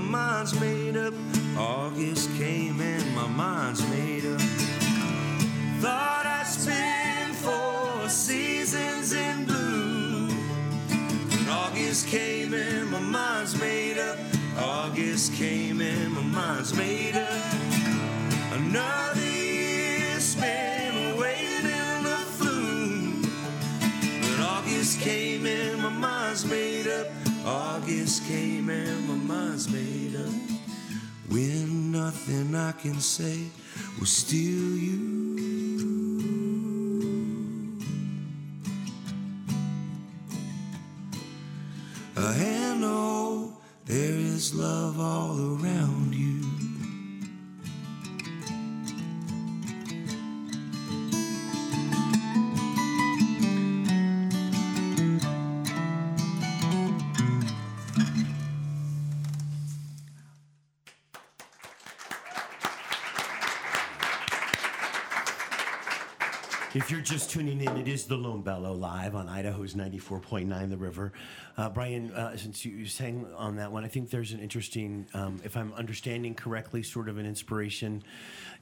Mind's 0.06 0.60
made 0.60 0.98
up. 0.98 1.14
August 1.58 2.30
came 2.38 2.80
and 2.80 3.16
my 3.16 3.28
mind's 3.28 3.82
made 3.90 4.26
up. 4.26 4.42
Thought 5.82 6.26
I'd 6.26 6.48
spend 6.48 7.36
four 7.36 8.08
seasons 8.10 9.14
in 9.14 9.46
bloom. 9.46 10.30
But 11.30 11.50
August 11.50 12.08
came 12.08 12.54
and 12.54 12.90
my 12.92 13.00
mind's 13.00 13.60
made 13.60 13.98
up. 13.98 14.18
August 14.58 15.34
came 15.34 15.82
and 15.82 16.14
my 16.14 16.22
mind's 16.22 16.74
made 16.76 17.16
up. 17.16 17.54
Another 18.54 19.22
year 19.22 20.20
spent 20.20 21.18
waiting 21.18 21.66
in 21.66 22.04
the 22.04 22.22
flume. 22.38 23.22
But 24.22 24.40
August 24.40 25.02
came 25.02 25.46
and 25.46 25.82
my 25.82 25.90
mind's 25.90 26.46
made 26.46 26.88
up. 26.88 27.08
August 27.46 28.26
came 28.26 28.70
and 28.70 28.95
mind's 29.28 29.70
made 29.70 30.16
up. 30.16 30.34
When 31.30 31.92
nothing 31.92 32.54
I 32.56 32.72
can 32.74 33.00
say 33.00 33.48
will 33.98 34.06
steal 34.06 34.78
you. 34.78 35.16
A 42.16 42.34
hand 42.34 42.82
to 42.82 43.54
there 43.86 44.18
is 44.34 44.54
love 44.54 45.00
all 45.00 45.38
around 45.38 45.65
If 66.76 66.92
you're 66.92 67.00
just 67.00 67.30
tuning 67.30 67.62
in, 67.62 67.78
it 67.78 67.88
is 67.88 68.04
the 68.04 68.18
Lone 68.18 68.42
Bellow 68.42 68.74
live 68.74 69.16
on 69.16 69.30
Idaho's 69.30 69.76
94.9 69.76 70.70
The 70.70 70.76
River. 70.76 71.14
Uh, 71.56 71.70
Brian, 71.70 72.12
uh, 72.12 72.36
since 72.36 72.66
you 72.66 72.86
sang 72.86 73.26
on 73.38 73.56
that 73.56 73.72
one, 73.72 73.86
I 73.86 73.88
think 73.88 74.10
there's 74.10 74.34
an 74.34 74.42
interesting, 74.42 75.08
um, 75.14 75.40
if 75.46 75.56
I'm 75.56 75.72
understanding 75.76 76.36
correctly, 76.36 76.84
sort 76.84 77.08
of 77.08 77.18
an 77.18 77.26
inspiration 77.26 78.04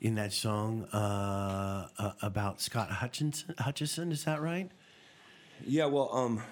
in 0.01 0.13
that 0.13 0.31
song 0.31 0.83
uh, 0.93 1.87
uh, 1.97 2.11
about 2.21 2.61
Scott 2.61 2.91
Hutchinson. 2.91 3.55
Hutchison, 3.57 4.11
is 4.11 4.25
that 4.25 4.43
right? 4.43 4.69
Yeah, 5.65 5.85
well, 5.85 6.13
um, 6.13 6.43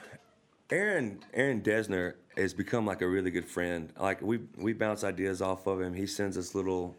Aaron 0.72 1.24
Aaron 1.32 1.62
Dessner 1.62 2.16
has 2.38 2.56
become 2.56 2.88
like 2.88 3.04
a 3.04 3.08
really 3.08 3.30
good 3.30 3.46
friend. 3.46 3.94
Like 4.00 4.20
we 4.24 4.40
we 4.58 4.74
bounce 4.74 5.04
ideas 5.04 5.44
off 5.44 5.68
of 5.68 5.80
him. 5.80 5.94
He 5.94 6.08
sends 6.08 6.40
us 6.40 6.56
little 6.56 6.96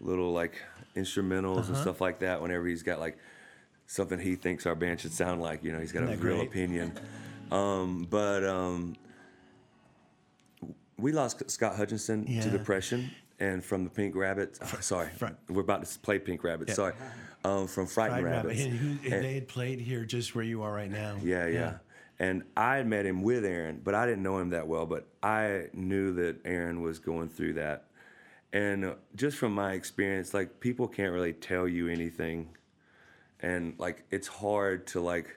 little 0.00 0.32
like 0.32 0.60
instrumentals 0.96 1.68
and 1.68 1.76
stuff 1.76 2.00
like 2.00 2.18
that 2.18 2.42
whenever 2.42 2.66
he's 2.66 2.82
got 2.82 2.98
like 2.98 3.16
something 3.86 4.18
he 4.18 4.34
thinks 4.36 4.66
our 4.66 4.74
band 4.74 5.00
should 5.00 5.12
sound 5.12 5.40
like. 5.40 5.62
You 5.64 5.72
know, 5.72 5.80
he's 5.80 5.92
got 5.92 6.04
Isn't 6.04 6.14
a 6.14 6.24
real 6.24 6.36
great? 6.38 6.48
opinion. 6.48 6.92
Um, 7.50 8.06
but 8.10 8.44
um, 8.44 8.96
we 10.98 11.12
lost 11.12 11.48
Scott 11.50 11.76
Hutchinson 11.76 12.26
Yeah. 12.28 12.42
to 12.42 12.50
depression. 12.50 13.10
And 13.40 13.64
from 13.64 13.82
the 13.82 13.90
Pink 13.90 14.14
Rabbit, 14.14 14.58
sorry, 14.80 15.08
Fri- 15.16 15.30
we're 15.48 15.62
about 15.62 15.84
to 15.84 15.98
play 15.98 16.20
Pink 16.20 16.44
Rabbit. 16.44 16.68
Yeah. 16.68 16.74
Sorry, 16.74 16.94
um, 17.44 17.66
from 17.66 17.86
Frightened 17.86 18.22
Fried 18.22 18.32
Rabbit. 18.32 18.48
Rabbits. 18.48 18.64
And, 18.64 18.72
who, 18.78 19.14
and 19.14 19.24
they 19.24 19.34
had 19.34 19.48
played 19.48 19.80
here 19.80 20.04
just 20.04 20.36
where 20.36 20.44
you 20.44 20.62
are 20.62 20.72
right 20.72 20.90
now. 20.90 21.16
yeah, 21.22 21.46
yeah. 21.48 21.74
And 22.20 22.44
I 22.56 22.76
had 22.76 22.86
met 22.86 23.04
him 23.04 23.22
with 23.22 23.44
Aaron, 23.44 23.80
but 23.82 23.92
I 23.96 24.06
didn't 24.06 24.22
know 24.22 24.38
him 24.38 24.50
that 24.50 24.68
well. 24.68 24.86
But 24.86 25.08
I 25.20 25.64
knew 25.72 26.12
that 26.14 26.36
Aaron 26.44 26.80
was 26.80 27.00
going 27.00 27.28
through 27.28 27.54
that. 27.54 27.86
And 28.52 28.84
uh, 28.84 28.94
just 29.16 29.36
from 29.36 29.52
my 29.52 29.72
experience, 29.72 30.32
like 30.32 30.60
people 30.60 30.86
can't 30.86 31.12
really 31.12 31.32
tell 31.32 31.66
you 31.66 31.88
anything. 31.88 32.48
And 33.44 33.74
like 33.78 34.04
it's 34.10 34.28
hard 34.28 34.86
to 34.88 35.00
like 35.00 35.36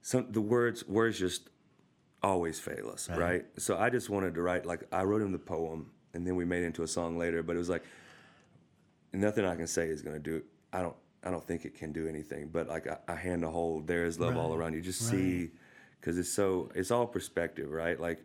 some 0.00 0.26
the 0.30 0.40
words 0.40 0.86
words 0.88 1.18
just 1.18 1.48
always 2.22 2.58
fail 2.60 2.88
us, 2.90 3.08
Right. 3.08 3.18
right? 3.18 3.44
So 3.58 3.76
I 3.76 3.90
just 3.90 4.08
wanted 4.08 4.34
to 4.34 4.42
write 4.42 4.64
like 4.66 4.82
I 4.92 5.02
wrote 5.02 5.22
him 5.22 5.32
the 5.32 5.38
poem 5.38 5.90
and 6.14 6.26
then 6.26 6.36
we 6.36 6.44
made 6.44 6.62
it 6.62 6.66
into 6.66 6.82
a 6.82 6.86
song 6.88 7.18
later, 7.18 7.42
but 7.42 7.56
it 7.56 7.58
was 7.58 7.68
like 7.68 7.84
nothing 9.12 9.44
I 9.44 9.56
can 9.56 9.66
say 9.66 9.88
is 9.88 10.02
gonna 10.02 10.18
do. 10.18 10.42
I 10.72 10.80
don't. 10.82 10.96
I 11.24 11.30
don't 11.30 11.46
think 11.46 11.64
it 11.64 11.74
can 11.76 11.92
do 11.92 12.08
anything. 12.08 12.48
But 12.52 12.68
like 12.68 12.86
a, 12.86 12.98
a 13.06 13.14
hand 13.14 13.42
to 13.42 13.48
hold, 13.50 13.86
there 13.86 14.04
is 14.04 14.18
love 14.18 14.36
all 14.36 14.54
around 14.54 14.74
you. 14.74 14.80
Just 14.80 15.02
right. 15.02 15.10
see, 15.18 15.50
because 16.00 16.18
it's 16.18 16.28
so. 16.32 16.70
It's 16.74 16.90
all 16.90 17.06
perspective, 17.06 17.70
right? 17.70 17.98
Like 18.00 18.24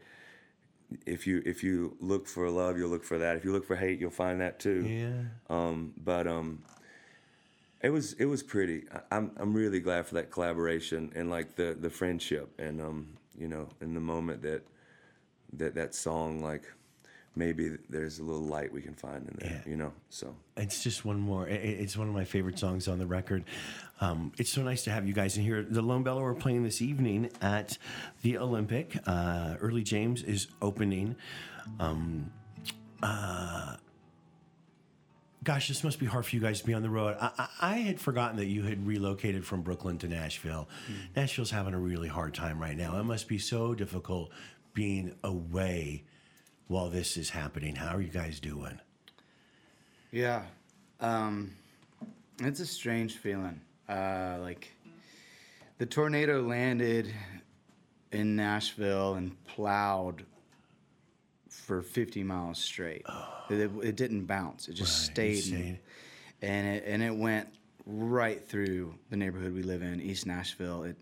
if 1.05 1.27
you 1.27 1.41
if 1.45 1.63
you 1.63 1.95
look 1.99 2.27
for 2.27 2.49
love, 2.49 2.77
you'll 2.77 2.89
look 2.89 3.03
for 3.03 3.17
that. 3.19 3.35
If 3.37 3.45
you 3.45 3.51
look 3.51 3.65
for 3.65 3.75
hate, 3.75 3.99
you'll 3.99 4.09
find 4.09 4.41
that 4.41 4.59
too. 4.59 4.83
Yeah. 4.85 5.55
Um, 5.55 5.93
but 5.97 6.25
um, 6.27 6.63
it 7.81 7.89
was 7.89 8.13
it 8.13 8.25
was 8.25 8.43
pretty. 8.43 8.85
I, 8.93 9.17
I'm 9.17 9.31
I'm 9.37 9.53
really 9.53 9.79
glad 9.79 10.05
for 10.07 10.15
that 10.15 10.31
collaboration 10.31 11.11
and 11.15 11.29
like 11.29 11.55
the 11.55 11.77
the 11.79 11.89
friendship 11.89 12.49
and 12.59 12.81
um 12.81 13.07
you 13.37 13.47
know 13.47 13.69
in 13.81 13.93
the 13.93 13.99
moment 13.99 14.41
that 14.43 14.63
that 15.53 15.75
that 15.75 15.95
song 15.95 16.41
like 16.41 16.63
maybe 17.37 17.77
there's 17.89 18.19
a 18.19 18.23
little 18.23 18.41
light 18.41 18.73
we 18.73 18.81
can 18.81 18.93
find 18.93 19.27
in 19.27 19.37
there. 19.39 19.61
Yeah. 19.63 19.69
You 19.69 19.77
know, 19.77 19.93
so. 20.09 20.35
It's 20.57 20.83
just 20.83 21.05
one 21.05 21.19
more. 21.19 21.47
It's 21.47 21.95
one 21.95 22.07
of 22.07 22.13
my 22.13 22.25
favorite 22.25 22.57
songs 22.59 22.87
on 22.87 22.97
the 22.97 23.05
record. 23.05 23.43
Um, 24.01 24.31
it's 24.37 24.49
so 24.49 24.63
nice 24.63 24.83
to 24.85 24.91
have 24.91 25.07
you 25.07 25.13
guys 25.13 25.37
in 25.37 25.43
here. 25.43 25.63
The 25.63 25.81
Lone 25.81 26.03
Bellow 26.03 26.23
are 26.23 26.33
playing 26.33 26.63
this 26.63 26.81
evening 26.81 27.29
at 27.41 27.77
the 28.23 28.37
Olympic. 28.37 28.97
Uh, 29.05 29.55
Early 29.61 29.83
James 29.83 30.23
is 30.23 30.47
opening. 30.61 31.15
Um, 31.79 32.31
uh, 33.03 33.75
gosh, 35.47 35.69
this 35.69 35.81
must 35.81 35.97
be 35.97 36.05
hard 36.05 36.25
for 36.25 36.35
you 36.35 36.41
guys 36.41 36.59
to 36.59 36.65
be 36.65 36.73
on 36.73 36.81
the 36.81 36.89
road. 36.89 37.15
I, 37.21 37.31
I, 37.37 37.47
I 37.61 37.77
had 37.77 38.01
forgotten 38.01 38.35
that 38.35 38.47
you 38.47 38.63
had 38.63 38.85
relocated 38.85 39.45
from 39.45 39.61
Brooklyn 39.61 39.97
to 39.99 40.07
Nashville. 40.09 40.67
Nashville's 41.15 41.51
having 41.51 41.73
a 41.73 41.79
really 41.79 42.09
hard 42.09 42.33
time 42.33 42.59
right 42.59 42.75
now. 42.75 42.99
It 42.99 43.05
must 43.05 43.29
be 43.29 43.37
so 43.37 43.73
difficult 43.73 44.29
being 44.73 45.15
away 45.23 46.03
while 46.67 46.89
this 46.89 47.15
is 47.15 47.29
happening. 47.29 47.75
How 47.75 47.95
are 47.95 48.01
you 48.01 48.09
guys 48.09 48.41
doing? 48.41 48.81
Yeah. 50.11 50.43
Um, 50.99 51.53
it's 52.39 52.59
a 52.59 52.65
strange 52.65 53.15
feeling. 53.15 53.61
Uh, 53.87 54.39
like 54.41 54.73
the 55.77 55.85
tornado 55.85 56.41
landed 56.41 57.13
in 58.11 58.35
Nashville 58.35 59.13
and 59.13 59.31
plowed 59.45 60.25
for 61.49 61.81
50 61.81 62.23
miles 62.23 62.59
straight. 62.59 63.05
It, 63.49 63.71
it 63.83 63.95
didn't 63.95 64.25
bounce. 64.25 64.67
It 64.67 64.73
just 64.73 65.09
Right, 65.09 65.37
stayed. 65.37 65.79
and 66.41 66.67
it 66.67 66.83
and 66.85 67.01
it 67.01 67.15
went 67.15 67.47
right 67.85 68.43
through 68.47 68.93
the 69.09 69.17
neighborhood 69.17 69.53
we 69.53 69.63
live 69.63 69.81
in, 69.81 70.01
East 70.01 70.25
Nashville. 70.25 70.83
It 70.83 70.97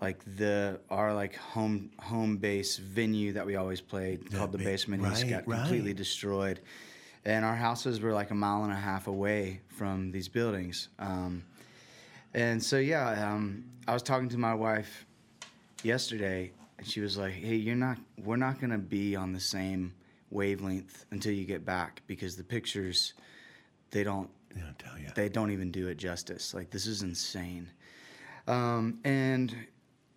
like 0.00 0.22
the 0.36 0.80
our 0.90 1.14
like 1.14 1.36
home 1.36 1.90
home 2.00 2.36
base 2.36 2.76
venue 2.76 3.32
that 3.32 3.46
we 3.46 3.56
always 3.56 3.80
played 3.80 4.30
called 4.32 4.52
the 4.52 4.58
ba- 4.58 4.64
Basement 4.64 5.02
East 5.06 5.22
right, 5.22 5.30
got 5.30 5.44
completely 5.44 5.90
right. 5.90 5.96
destroyed, 5.96 6.60
and 7.24 7.44
our 7.44 7.56
houses 7.56 8.00
were 8.00 8.12
like 8.12 8.30
a 8.30 8.34
mile 8.34 8.64
and 8.64 8.72
a 8.72 8.76
half 8.76 9.06
away 9.06 9.60
from 9.68 10.10
these 10.10 10.28
buildings. 10.28 10.88
Um, 10.98 11.44
and 12.34 12.62
so 12.62 12.76
yeah, 12.76 13.32
um, 13.32 13.64
I 13.88 13.94
was 13.94 14.02
talking 14.02 14.28
to 14.30 14.38
my 14.38 14.52
wife 14.54 15.06
yesterday, 15.82 16.50
and 16.78 16.86
she 16.86 17.00
was 17.00 17.16
like, 17.16 17.32
"Hey, 17.34 17.56
you're 17.56 17.74
not. 17.76 17.98
We're 18.22 18.36
not 18.36 18.60
gonna 18.60 18.78
be 18.78 19.16
on 19.16 19.32
the 19.32 19.40
same 19.40 19.94
wavelength 20.30 21.04
until 21.10 21.32
you 21.32 21.44
get 21.44 21.64
back 21.64 22.02
because 22.06 22.36
the 22.36 22.44
pictures, 22.44 23.14
they 23.90 24.02
don't 24.04 24.28
Yeah, 24.56 24.62
I'll 24.66 24.74
tell 24.74 24.98
you. 24.98 25.08
they 25.14 25.28
don't 25.28 25.50
even 25.50 25.70
do 25.70 25.88
it 25.88 25.96
justice. 25.96 26.52
Like 26.54 26.70
this 26.70 26.86
is 26.86 27.02
insane. 27.02 27.70
Um, 28.46 29.00
and 29.04 29.54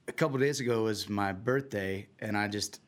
a 0.08 0.12
couple 0.12 0.38
days 0.40 0.60
ago 0.60 0.84
was 0.84 1.10
my 1.10 1.32
birthday, 1.32 2.08
and 2.20 2.38
I 2.38 2.48
just 2.48 2.82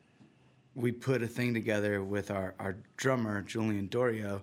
we 0.74 0.90
put 0.92 1.22
a 1.22 1.26
thing 1.26 1.54
together 1.54 2.02
with 2.02 2.30
our 2.30 2.54
our 2.58 2.76
drummer 2.96 3.42
Julian 3.42 3.88
Dorio, 3.88 4.42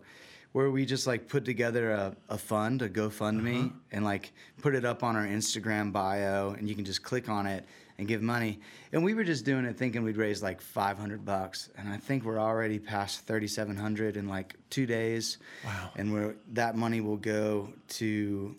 where 0.54 0.70
we 0.72 0.86
just 0.86 1.06
like 1.08 1.28
put 1.28 1.46
together 1.46 1.92
a, 1.92 2.16
a 2.30 2.38
fund, 2.38 2.82
a 2.82 2.90
GoFundMe, 2.90 3.72
and 3.92 4.04
like 4.06 4.32
put 4.62 4.74
it 4.76 4.86
up 4.86 5.04
on 5.04 5.16
our 5.16 5.26
Instagram 5.26 5.92
bio, 5.92 6.52
and 6.52 6.68
you 6.68 6.76
can 6.76 6.86
just 6.86 7.04
click 7.04 7.30
on 7.30 7.46
it 7.46 7.66
and 8.00 8.08
give 8.08 8.22
money. 8.22 8.60
And 8.94 9.04
we 9.04 9.14
were 9.14 9.26
just 9.26 9.44
doing 9.46 9.66
it 9.66 9.78
thinking 9.78 10.04
we'd 10.04 10.18
raise 10.18 10.42
like 10.42 10.62
500 10.62 11.26
bucks, 11.26 11.70
and 11.78 11.90
I 11.90 11.98
think 11.98 12.24
we're 12.24 12.40
already 12.40 12.80
past 12.80 13.28
3,700 13.28 14.16
in 14.18 14.28
like 14.28 14.56
two 14.70 14.86
days. 14.86 15.38
Wow. 15.66 15.92
And 15.98 16.14
we're 16.14 16.36
that 16.54 16.76
money 16.76 17.02
will 17.02 17.18
go 17.18 17.74
to 17.90 18.56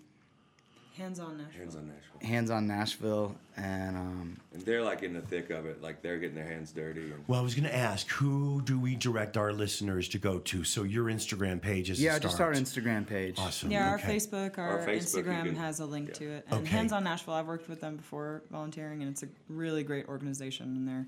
Hands 1.01 1.19
on 1.19 1.39
Nashville. 1.39 1.59
Hands 1.61 1.77
on 1.77 1.87
Nashville. 1.89 2.29
Hands 2.29 2.51
on 2.51 2.67
Nashville, 2.67 3.37
and 3.57 3.97
um, 3.97 4.41
And 4.53 4.63
they're 4.63 4.83
like 4.83 5.03
in 5.03 5.15
the 5.15 5.23
thick 5.23 5.49
of 5.51 5.65
it, 5.65 5.81
like 5.81 6.03
they're 6.03 6.19
getting 6.19 6.35
their 6.37 6.47
hands 6.47 6.71
dirty. 6.73 7.01
And 7.11 7.25
Well, 7.27 7.41
I 7.41 7.43
was 7.43 7.55
going 7.55 7.65
to 7.65 7.75
ask, 7.75 8.07
who 8.11 8.61
do 8.63 8.79
we 8.79 8.95
direct 8.97 9.37
our 9.39 9.53
listeners 9.53 10.09
to 10.11 10.19
go 10.19 10.39
to? 10.41 10.63
So 10.65 10.83
your 10.83 11.07
Instagram 11.07 11.61
page 11.63 11.89
is 11.89 12.01
yeah, 12.01 12.15
the 12.15 12.21
just 12.21 12.41
our. 12.41 12.53
Instagram 12.53 13.07
page. 13.07 13.39
Awesome. 13.39 13.71
Yeah, 13.71 13.89
our. 13.91 13.99
Facebook, 13.99 14.59
our, 14.59 14.81
Our 14.81 14.87
Facebook, 14.87 15.25
Instagram 15.25 15.45
can- 15.47 15.57
has 15.57 15.81
a 15.81 15.87
link 15.87 16.09
yeah. 16.09 16.15
to 16.15 16.25
it. 16.33 16.47
And 16.51 16.61
Okay. 16.61 16.69
Hands 16.71 16.93
on 16.93 17.05
Nashville, 17.05 17.35
I've 17.35 17.47
worked 17.47 17.69
with 17.69 17.81
them 17.81 17.97
before 17.97 18.43
volunteering, 18.51 19.03
and 19.03 19.11
it's 19.11 19.23
a 19.23 19.29
really 19.49 19.83
great 19.83 20.07
organization. 20.09 20.67
And 20.77 20.87
they're 20.89 21.07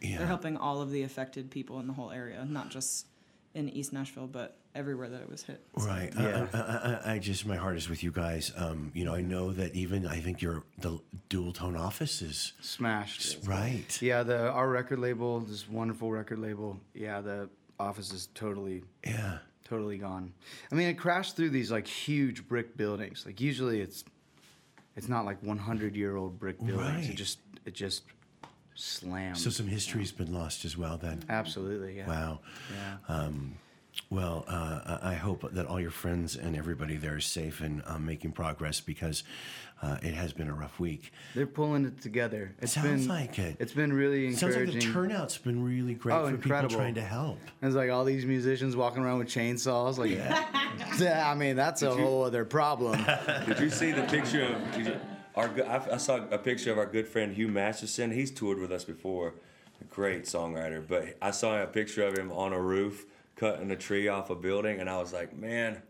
Yeah. 0.00 0.18
they're 0.18 0.26
helping 0.26 0.56
all 0.56 0.80
of 0.80 0.90
the 0.90 1.02
affected 1.02 1.50
people 1.50 1.78
in 1.80 1.86
the 1.86 1.92
whole 1.92 2.10
area, 2.10 2.44
not 2.44 2.70
just 2.70 3.06
in 3.54 3.68
East 3.68 3.92
Nashville, 3.92 4.26
but 4.26 4.56
everywhere 4.74 5.08
that 5.08 5.20
it 5.22 5.30
was 5.30 5.42
hit. 5.44 5.64
So- 5.78 5.86
Right. 5.86 6.12
Yeah. 6.18 6.46
I, 6.52 6.58
I, 6.58 7.10
I, 7.10 7.12
I 7.14 7.18
just, 7.18 7.46
my 7.46 7.56
heart 7.56 7.76
is 7.76 7.88
with 7.88 8.02
you 8.02 8.10
guys. 8.10 8.52
Um, 8.56 8.90
you 8.94 9.04
know, 9.04 9.14
I 9.14 9.20
know 9.20 9.52
that 9.52 9.74
even, 9.74 10.06
I 10.06 10.20
think 10.20 10.42
your, 10.42 10.64
the 10.78 10.98
Dualtone 11.30 11.78
office 11.78 12.20
is, 12.20 12.52
Smashed. 12.60 13.38
right. 13.46 14.00
Yeah, 14.02 14.24
the 14.24 14.50
our 14.50 14.68
record 14.68 14.98
label, 14.98 15.40
this 15.40 15.68
wonderful 15.68 16.10
record 16.10 16.40
label. 16.40 16.78
Yeah, 16.94 17.20
the 17.20 17.48
office 17.78 18.12
is 18.12 18.28
totally 18.34 18.82
Yeah. 19.06 19.38
totally 19.68 19.98
gone. 19.98 20.32
I 20.72 20.74
mean, 20.74 20.88
it 20.88 20.94
crashed 20.94 21.36
through 21.36 21.50
these 21.50 21.70
like 21.70 21.86
huge 21.86 22.46
brick 22.48 22.76
buildings. 22.76 23.24
Like 23.24 23.40
usually 23.40 23.80
it's 23.80 24.04
it's 24.96 25.08
not 25.08 25.24
like 25.24 25.40
100 25.42 25.96
year 25.96 26.16
old 26.16 26.38
brick 26.38 26.58
buildings. 26.58 26.80
Right. 27.06 27.10
It 27.10 27.14
just 27.16 27.38
it 27.64 27.74
just 27.74 28.02
slammed. 28.74 29.38
So 29.38 29.50
some 29.50 29.66
history's 29.66 30.12
been 30.12 30.32
lost 30.32 30.64
as 30.64 30.76
well 30.76 30.96
then. 30.96 31.22
Absolutely, 31.28 31.96
yeah. 31.96 32.06
Wow. 32.08 32.40
Yeah. 33.08 33.28
Well, 34.10 34.44
uh, 34.48 34.98
I 35.04 35.10
I 35.12 35.14
hope 35.14 35.48
that 35.52 35.66
all 35.66 35.80
your 35.80 35.92
friends 35.92 36.34
and 36.36 36.56
everybody 36.56 36.96
there 36.96 37.16
is 37.16 37.26
safe 37.26 37.60
and 37.60 37.80
um, 37.86 38.04
making 38.04 38.32
progress 38.32 38.80
because 38.80 39.22
uh, 39.82 39.98
it 40.02 40.14
has 40.14 40.32
been 40.32 40.48
a 40.48 40.52
rough 40.52 40.80
week. 40.80 41.12
They're 41.36 41.46
pulling 41.46 41.84
it 41.84 42.00
together. 42.00 42.56
It's 42.60 42.72
Sounds 42.72 43.02
been 43.02 43.08
like 43.08 43.38
it. 43.38 43.56
It's 43.60 43.72
been 43.72 43.92
really 43.92 44.26
It 44.28 44.36
sounds 44.36 44.56
like 44.56 44.64
encouraging. 44.64 44.88
the 44.88 44.94
turnout's 44.94 45.38
been 45.38 45.62
really 45.64 45.94
great 45.94 46.14
Oh, 46.16 46.24
for 46.26 46.34
incredible. 46.34 46.68
people 46.70 46.80
trying 46.82 46.94
to 46.94 47.02
help. 47.02 47.38
There's 47.60 47.76
like 47.76 47.90
all 47.90 48.04
these 48.04 48.26
musicians 48.26 48.74
walking 48.74 49.04
around 49.04 49.18
with 49.20 49.28
chainsaws. 49.28 49.96
Like, 49.96 50.10
yeah. 50.10 51.24
I 51.30 51.34
mean, 51.36 51.54
that's 51.54 51.82
a 51.82 51.94
whole 51.94 52.24
other 52.24 52.44
problem. 52.44 52.98
Did 53.46 53.60
you 53.60 53.70
see 53.70 53.92
the 53.92 54.02
picture 54.02 54.42
of 54.42 54.72
did 54.74 54.86
you- 54.88 55.00
our? 55.36 55.48
I, 55.66 55.94
I 55.94 55.96
saw 55.96 56.16
a 56.30 56.38
picture 56.38 56.70
of 56.72 56.78
our 56.78 56.86
good 56.86 57.06
friend 57.08 57.34
Hugh 57.34 57.48
Masterson. 57.48 58.10
He's 58.12 58.30
toured 58.30 58.58
with 58.58 58.72
us 58.72 58.84
before. 58.84 59.34
A 59.80 59.84
great 59.84 60.22
songwriter, 60.24 60.86
but 60.86 61.16
I 61.20 61.32
saw 61.32 61.60
a 61.60 61.66
picture 61.66 62.06
of 62.06 62.16
him 62.16 62.30
on 62.30 62.52
a 62.52 62.60
roof 62.60 63.06
cutting 63.34 63.70
a 63.72 63.76
tree 63.76 64.06
off 64.06 64.30
a 64.30 64.36
building, 64.36 64.78
and 64.80 64.88
I 64.88 64.98
was 64.98 65.12
like, 65.12 65.36
man, 65.36 65.82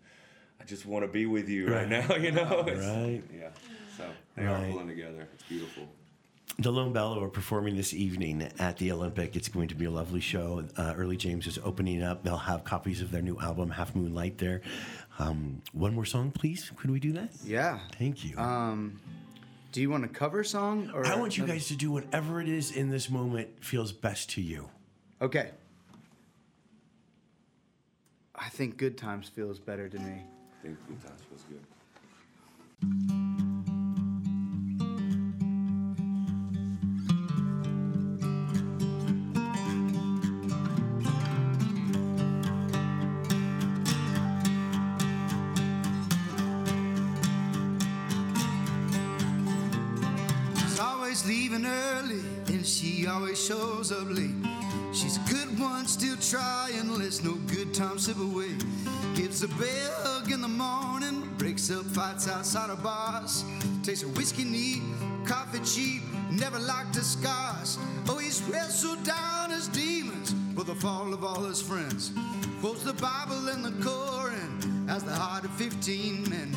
I 0.58 0.64
just 0.64 0.86
want 0.86 1.04
to 1.04 1.08
be 1.12 1.26
with 1.26 1.50
you 1.50 1.68
right, 1.68 1.90
Right. 1.90 2.08
now. 2.08 2.16
You 2.24 2.32
know. 2.32 2.60
It's- 2.66 2.78
Right. 2.84 3.22
Yeah. 3.38 3.50
So 3.98 4.04
they 4.36 4.44
Right. 4.46 4.68
are 4.68 4.70
pulling 4.72 4.88
together. 4.88 5.28
It's 5.34 5.42
beautiful. 5.44 5.86
The 6.58 6.72
Lone 6.72 6.92
Bellow 6.94 7.22
are 7.22 7.28
performing 7.28 7.76
this 7.76 7.92
evening 7.92 8.48
at 8.58 8.78
the 8.78 8.90
Olympic. 8.92 9.36
It's 9.36 9.48
going 9.48 9.68
to 9.68 9.74
be 9.74 9.84
a 9.84 9.90
lovely 9.90 10.20
show. 10.20 10.64
Uh, 10.78 10.94
Early 10.96 11.16
James 11.18 11.46
is 11.46 11.58
opening 11.62 12.02
up. 12.02 12.22
They'll 12.22 12.36
have 12.38 12.64
copies 12.64 13.00
of 13.02 13.10
their 13.10 13.22
new 13.22 13.38
album, 13.40 13.70
Half 13.70 13.94
Moonlight, 13.94 14.38
there. 14.38 14.62
Um, 15.18 15.60
one 15.72 15.94
more 15.94 16.04
song, 16.06 16.30
please. 16.30 16.70
Could 16.76 16.90
we 16.90 17.00
do 17.00 17.12
that? 17.12 17.30
Yeah. 17.44 17.80
Thank 17.98 18.24
you. 18.24 18.38
Um, 18.38 18.98
do 19.74 19.80
you 19.80 19.90
want 19.90 20.04
a 20.04 20.08
cover 20.08 20.44
song 20.44 20.88
or? 20.94 21.04
I 21.04 21.16
want 21.16 21.36
you 21.36 21.44
guys 21.44 21.66
to 21.66 21.74
do 21.74 21.90
whatever 21.90 22.40
it 22.40 22.48
is 22.48 22.70
in 22.70 22.90
this 22.90 23.10
moment 23.10 23.48
feels 23.60 23.90
best 23.90 24.30
to 24.30 24.40
you. 24.40 24.70
Okay. 25.20 25.50
I 28.36 28.48
think 28.50 28.76
Good 28.76 28.96
Times 28.96 29.28
feels 29.28 29.58
better 29.58 29.88
to 29.88 29.98
me. 29.98 30.22
I 30.22 30.62
think 30.62 30.78
Good 30.86 31.02
Times 31.02 31.22
feels 31.28 31.44
good. 33.40 33.53
Leaving 51.26 51.66
early, 51.66 52.20
and 52.48 52.66
she 52.66 53.06
always 53.06 53.44
shows 53.44 53.92
up 53.92 54.08
late. 54.10 54.34
She's 54.92 55.16
a 55.16 55.32
good 55.32 55.58
one, 55.58 55.86
still 55.86 56.16
trying, 56.16 56.88
lets 56.98 57.22
no 57.22 57.34
good 57.54 57.74
time 57.74 57.98
slip 57.98 58.18
away. 58.18 58.54
Gives 59.14 59.42
a 59.42 59.48
bear 59.48 59.90
hug 60.02 60.30
in 60.30 60.40
the 60.40 60.48
morning, 60.48 61.28
breaks 61.36 61.70
up 61.70 61.84
fights 61.86 62.28
outside 62.28 62.70
of 62.70 62.82
bars. 62.82 63.44
Takes 63.82 64.02
a 64.02 64.08
whiskey 64.08 64.44
neat, 64.44 64.82
coffee 65.26 65.60
cheap, 65.64 66.02
never 66.30 66.58
liked 66.58 66.94
his 66.94 67.10
scars. 67.10 67.78
Oh, 68.08 68.18
he's 68.18 68.42
wrestled 68.42 69.02
down 69.04 69.50
his 69.50 69.68
demons 69.68 70.34
with 70.54 70.66
the 70.68 70.74
fall 70.74 71.12
of 71.12 71.24
all 71.24 71.42
his 71.42 71.60
friends. 71.60 72.12
Quotes 72.60 72.82
the 72.82 72.94
Bible 72.94 73.48
and 73.48 73.64
the 73.64 73.72
Koran 73.84 74.88
as 74.88 75.02
the 75.02 75.12
heart 75.12 75.44
of 75.44 75.50
15 75.52 76.30
men. 76.30 76.56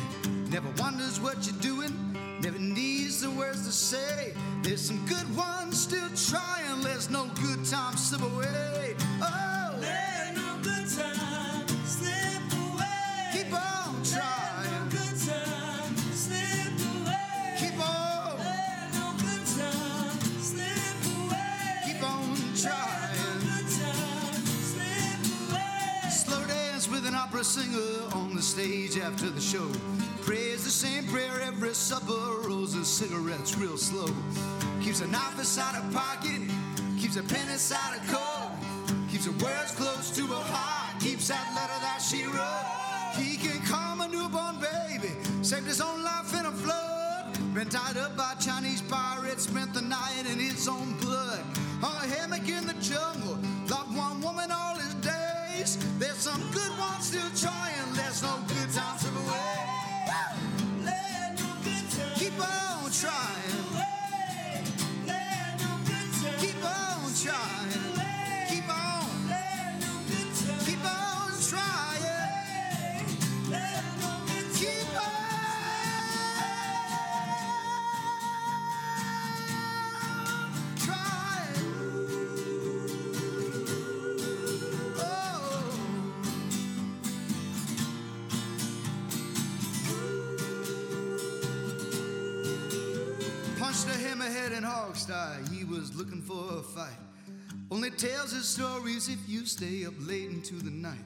Never 0.50 0.68
wonders 0.78 1.20
what 1.20 1.46
you're 1.46 1.60
doing, 1.60 1.92
never 2.40 2.58
needs 2.58 3.20
the 3.20 3.30
words 3.30 3.66
to 3.66 3.72
say. 3.72 4.32
There's 4.68 4.82
some 4.82 5.02
good 5.06 5.34
ones 5.34 5.80
still 5.80 6.10
trying, 6.14 6.82
there's 6.82 7.08
no 7.08 7.24
good 7.40 7.64
time 7.64 7.96
slip 7.96 8.20
away. 8.20 8.96
Oh, 9.22 9.78
let 9.80 10.34
no 10.36 10.58
good 10.62 10.86
time 10.94 11.66
slip 11.86 12.52
away. 12.52 13.30
Keep 13.32 13.54
on 13.54 14.02
trying. 14.04 14.88
good 14.90 15.16
time 15.24 15.96
slip 16.12 16.68
away. 16.84 17.56
Keep 17.56 17.80
on. 17.80 18.36
Let 18.36 18.92
no 18.92 19.14
good 19.16 19.46
time 19.56 20.20
slip 20.38 21.00
away. 21.16 21.80
Keep 21.86 22.02
on 22.02 22.36
trying. 22.54 23.40
good 23.40 23.68
time 23.72 24.44
slip 24.68 25.48
away. 25.48 26.10
Slow 26.10 26.46
dance 26.46 26.90
with 26.90 27.06
an 27.06 27.14
opera 27.14 27.42
singer 27.42 28.04
on 28.12 28.36
the 28.36 28.42
stage 28.42 28.98
after 28.98 29.30
the 29.30 29.40
show. 29.40 29.70
Prays 30.20 30.62
the 30.62 30.70
same 30.70 31.06
prayer 31.06 31.40
every 31.40 31.72
supper, 31.72 32.42
rolls 32.46 32.74
his 32.74 32.86
cigarettes 32.86 33.56
real 33.56 33.78
slow. 33.78 34.12
Keeps 34.98 35.10
a 35.10 35.12
knife 35.12 35.38
inside 35.38 35.74
her 35.76 35.92
pocket, 35.92 36.40
keeps 36.98 37.14
a 37.14 37.22
pen 37.22 37.48
inside 37.50 37.98
a 37.98 38.12
coat. 38.12 38.50
Keeps 39.08 39.28
a 39.28 39.30
words 39.30 39.57
in 94.58 94.64
Hogstye. 94.64 95.48
He 95.52 95.64
was 95.64 95.94
looking 95.94 96.20
for 96.20 96.58
a 96.58 96.62
fight. 96.62 96.98
Only 97.70 97.90
tells 97.90 98.32
his 98.32 98.48
stories 98.48 99.08
if 99.08 99.18
you 99.28 99.46
stay 99.46 99.86
up 99.86 99.94
late 100.00 100.30
into 100.30 100.56
the 100.56 100.70
night. 100.70 100.98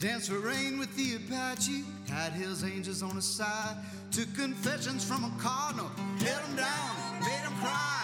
Danced 0.00 0.30
for 0.30 0.40
rain 0.40 0.80
with 0.80 0.94
the 0.96 1.14
Apache. 1.14 1.84
Had 2.08 2.32
his 2.32 2.64
angels 2.64 3.02
on 3.04 3.14
his 3.14 3.24
side. 3.24 3.76
Took 4.10 4.34
confessions 4.34 5.04
from 5.04 5.22
a 5.22 5.32
cardinal. 5.40 5.88
Held 6.18 6.42
him 6.46 6.56
down, 6.56 7.20
made 7.20 7.44
him 7.46 7.52
cry. 7.60 7.98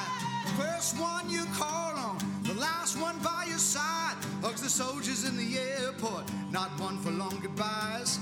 First 0.57 1.01
one 1.01 1.29
you 1.29 1.45
call 1.57 1.97
on, 1.97 2.19
the 2.45 2.55
last 2.55 2.97
one 2.97 3.19
by 3.19 3.47
your 3.49 3.59
side. 3.59 4.15
Hugs 4.43 4.63
the 4.63 4.71
soldiers 4.71 5.29
in 5.29 5.37
the 5.37 5.59
airport. 5.59 6.31
Not 6.53 6.69
one 6.79 6.99
for 6.99 7.11
long 7.11 7.41
goodbyes. 7.41 8.21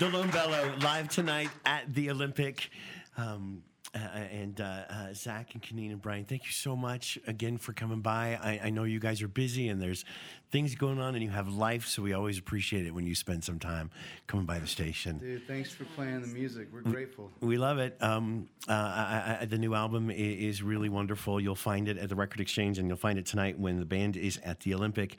The 0.00 0.08
Lone 0.08 0.30
Bellow 0.30 0.72
live 0.82 1.08
tonight 1.08 1.50
at 1.64 1.94
the 1.94 2.10
Olympic. 2.10 2.70
Um, 3.16 3.62
uh, 3.94 3.98
and 3.98 4.60
uh, 4.60 4.64
uh, 4.88 5.12
Zach 5.14 5.52
and 5.54 5.62
Kanene 5.62 5.90
and 5.90 6.00
Brian, 6.00 6.24
thank 6.24 6.44
you 6.46 6.52
so 6.52 6.74
much 6.76 7.18
again 7.26 7.58
for 7.58 7.72
coming 7.72 8.00
by. 8.00 8.38
I, 8.40 8.60
I 8.66 8.70
know 8.70 8.84
you 8.84 9.00
guys 9.00 9.20
are 9.20 9.28
busy 9.28 9.68
and 9.68 9.82
there's 9.82 10.04
things 10.52 10.74
going 10.76 11.00
on 11.00 11.14
and 11.16 11.24
you 11.24 11.30
have 11.30 11.48
life, 11.52 11.86
so 11.86 12.00
we 12.02 12.12
always 12.12 12.38
appreciate 12.38 12.86
it 12.86 12.94
when 12.94 13.04
you 13.06 13.14
spend 13.16 13.42
some 13.44 13.58
time 13.58 13.90
coming 14.28 14.46
by 14.46 14.58
the 14.60 14.66
station. 14.66 15.18
Dude, 15.18 15.46
thanks 15.46 15.72
for 15.72 15.84
playing 15.96 16.20
the 16.22 16.28
music. 16.28 16.68
We're 16.72 16.82
grateful. 16.82 17.30
We 17.40 17.58
love 17.58 17.78
it. 17.78 17.96
Um, 18.00 18.48
uh, 18.68 18.72
I, 18.72 19.38
I, 19.40 19.44
the 19.46 19.58
new 19.58 19.74
album 19.74 20.08
i- 20.08 20.14
is 20.14 20.62
really 20.62 20.88
wonderful. 20.88 21.40
You'll 21.40 21.54
find 21.56 21.88
it 21.88 21.98
at 21.98 22.08
the 22.08 22.16
Record 22.16 22.40
Exchange, 22.40 22.78
and 22.78 22.86
you'll 22.88 22.96
find 22.96 23.18
it 23.18 23.26
tonight 23.26 23.58
when 23.58 23.78
the 23.80 23.84
band 23.86 24.16
is 24.16 24.38
at 24.44 24.60
the 24.60 24.72
Olympic. 24.72 25.16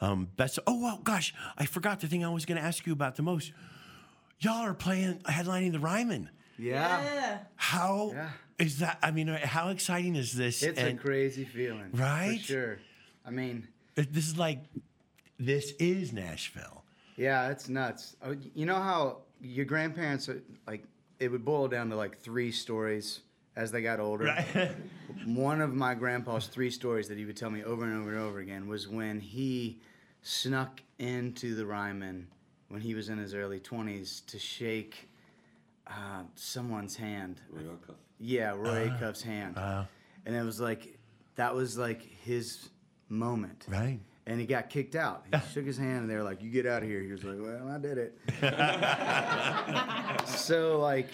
Um, 0.00 0.28
best. 0.36 0.58
Oh 0.66 0.80
well, 0.82 1.00
gosh, 1.04 1.32
I 1.56 1.64
forgot 1.66 2.00
the 2.00 2.08
thing 2.08 2.24
I 2.24 2.30
was 2.30 2.44
going 2.44 2.60
to 2.60 2.64
ask 2.66 2.84
you 2.84 2.92
about 2.92 3.14
the 3.16 3.22
most. 3.22 3.52
Y'all 4.40 4.64
are 4.64 4.74
playing 4.74 5.18
headlining 5.20 5.72
the 5.72 5.78
Ryman. 5.80 6.30
Yeah. 6.58 7.38
How 7.56 8.14
is 8.58 8.80
Yeah. 8.80 8.86
that? 8.86 8.98
I 9.02 9.10
mean, 9.10 9.28
how 9.28 9.68
exciting 9.70 10.14
is 10.16 10.32
this? 10.32 10.62
It's 10.62 10.78
And 10.78 10.98
a 10.98 11.02
crazy 11.02 11.44
feeling. 11.44 11.90
Right? 11.92 12.38
For 12.40 12.44
sure. 12.46 12.78
I 13.24 13.30
mean, 13.30 13.68
this 13.94 14.26
is 14.28 14.38
like, 14.38 14.60
this 15.38 15.72
is 15.78 16.12
Nashville. 16.12 16.84
yeah, 17.16 17.50
it's 17.50 17.68
nuts. 17.68 18.16
Oh, 18.22 18.36
You 18.54 18.64
know 18.66 18.80
how 18.80 19.18
your 19.40 19.64
grandparents, 19.64 20.28
are, 20.28 20.40
like, 20.66 20.84
it 21.18 21.30
would 21.30 21.44
boil 21.44 21.66
down 21.68 21.90
to 21.90 21.96
like 21.96 22.18
three 22.20 22.52
stories 22.52 23.20
as 23.56 23.72
they 23.72 23.82
got 23.82 23.98
older. 23.98 24.26
Right. 24.26 24.70
One 25.26 25.60
of 25.60 25.74
my 25.74 25.94
grandpa's 25.94 26.46
three 26.46 26.70
stories 26.70 27.08
that 27.08 27.18
he 27.18 27.24
would 27.24 27.36
tell 27.36 27.50
me 27.50 27.64
over 27.64 27.84
and 27.84 28.00
over 28.00 28.10
and 28.10 28.18
over 28.20 28.38
again 28.38 28.68
was 28.68 28.86
when 28.86 29.18
he 29.20 29.80
snuck 30.22 30.80
into 30.98 31.54
the 31.56 31.66
Ryman 31.66 32.28
when 32.68 32.80
he 32.80 32.94
was 32.94 33.08
in 33.08 33.18
his 33.18 33.34
early 33.34 33.60
20s 33.60 34.24
to 34.26 34.38
shake 34.38 35.08
uh, 35.86 36.22
someone's 36.34 36.96
hand. 36.96 37.40
Roy 37.50 37.62
Cuff. 37.86 37.96
Yeah, 38.20 38.50
Roy 38.56 38.88
Acuff's 38.90 39.22
hand. 39.22 39.56
Wow. 39.56 39.86
And 40.26 40.34
it 40.36 40.42
was 40.42 40.60
like, 40.60 40.98
that 41.36 41.54
was 41.54 41.78
like 41.78 42.02
his 42.24 42.68
moment. 43.08 43.64
Right. 43.68 44.00
And 44.26 44.38
he 44.38 44.44
got 44.46 44.68
kicked 44.68 44.94
out. 44.94 45.24
He 45.32 45.38
shook 45.52 45.64
his 45.64 45.78
hand 45.78 46.00
and 46.00 46.10
they 46.10 46.16
were 46.16 46.22
like, 46.22 46.42
you 46.42 46.50
get 46.50 46.66
out 46.66 46.82
of 46.82 46.88
here. 46.88 47.00
He 47.00 47.10
was 47.12 47.24
like, 47.24 47.38
well, 47.40 47.68
I 47.68 47.78
did 47.78 47.96
it. 47.98 48.18
so, 50.28 50.78
like, 50.78 51.08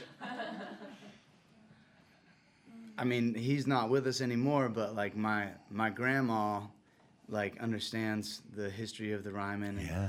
I 2.99 3.05
mean, 3.05 3.35
he's 3.35 3.67
not 3.67 3.91
with 3.91 4.07
us 4.07 4.21
anymore, 4.21 4.69
but 4.69 4.95
like 4.95 5.17
my 5.17 5.49
my 5.71 5.91
grandma, 5.91 6.61
like 7.29 7.61
understands 7.61 8.43
the 8.57 8.71
history 8.71 9.13
of 9.13 9.25
the 9.25 9.33
Ryman. 9.33 9.79
and, 9.79 9.87
Yeah. 9.87 10.09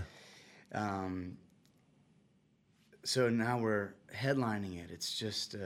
Um, 0.73 1.37
so 3.03 3.29
now 3.29 3.59
we're 3.59 3.93
headlining 4.15 4.83
it. 4.83 4.89
It's 4.91 5.17
just, 5.17 5.55
uh, 5.55 5.59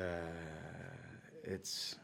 it's, 1.44 1.96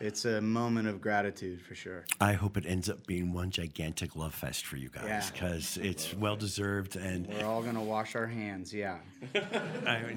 it's 0.00 0.26
a 0.26 0.40
moment 0.42 0.86
of 0.88 1.00
gratitude 1.00 1.62
for 1.62 1.74
sure. 1.74 2.04
I 2.20 2.34
hope 2.34 2.56
it 2.58 2.64
ends 2.66 2.90
up 2.90 3.06
being 3.06 3.32
one 3.32 3.50
gigantic 3.50 4.14
love 4.14 4.34
fest 4.34 4.66
for 4.66 4.76
you 4.76 4.90
guys 4.90 5.04
Yeah. 5.06 5.22
because 5.32 5.78
it's 5.78 6.12
well 6.14 6.36
deserved 6.36 6.96
and 6.96 7.26
We're 7.26 7.46
all 7.46 7.62
gonna 7.62 7.82
wash 7.82 8.14
our 8.14 8.26
hands. 8.26 8.74
Yeah. 8.74 8.98
I, 9.34 10.14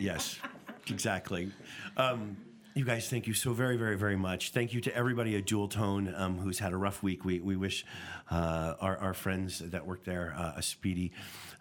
yes, 0.00 0.38
exactly. 0.88 1.52
Um, 1.96 2.36
you 2.74 2.84
guys, 2.84 3.08
thank 3.08 3.26
you 3.26 3.34
so 3.34 3.52
very, 3.52 3.76
very, 3.76 3.96
very 3.96 4.16
much. 4.16 4.52
Thank 4.52 4.72
you 4.72 4.80
to 4.82 4.94
everybody 4.94 5.36
at 5.36 5.44
Dualtone 5.44 6.18
um, 6.18 6.38
who's 6.38 6.58
had 6.58 6.72
a 6.72 6.76
rough 6.76 7.02
week. 7.02 7.24
We, 7.24 7.40
we 7.40 7.56
wish 7.56 7.84
uh, 8.30 8.74
our, 8.80 8.96
our 8.98 9.14
friends 9.14 9.58
that 9.58 9.86
work 9.86 10.04
there 10.04 10.34
uh, 10.36 10.52
a 10.56 10.62
speedy, 10.62 11.12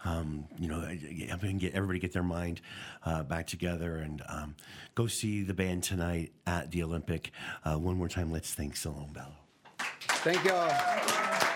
um, 0.06 0.46
you 0.60 0.68
know, 0.68 0.82
and 0.82 1.60
get 1.60 1.74
everybody 1.74 2.00
get 2.00 2.14
their 2.14 2.24
mind 2.24 2.62
uh, 3.06 3.24
back 3.24 3.48
together 3.48 3.98
and 3.98 4.22
um, 4.30 4.56
go 4.96 5.08
see 5.08 5.44
the 5.44 5.54
band 5.54 5.84
tonight 5.84 6.32
at 6.46 6.72
the 6.72 6.84
Olympic. 6.84 7.32
Uh, 7.64 7.76
one 7.76 7.98
more 7.98 8.10
time, 8.10 8.32
let's 8.32 8.54
thank 8.54 8.80
the 8.80 8.90
Lone 8.90 9.12
Bellow. 9.12 9.36
Thank 9.80 10.44
y'all. 10.46 10.70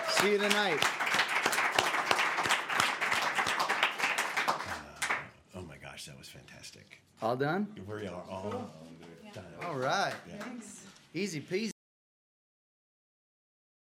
See 0.08 0.32
you 0.32 0.38
tonight. 0.38 0.80
Oh 5.56 5.62
my 5.62 5.76
gosh, 5.76 6.06
that 6.06 6.18
was 6.18 6.28
fantastic. 6.28 7.00
All 7.22 7.36
done? 7.36 7.68
We 7.86 8.06
are 8.08 8.22
all 8.28 8.50
done. 8.50 8.83
All 9.66 9.76
right. 9.76 10.12
Thanks. 10.38 10.84
Easy 11.14 11.40
peasy. 11.40 11.73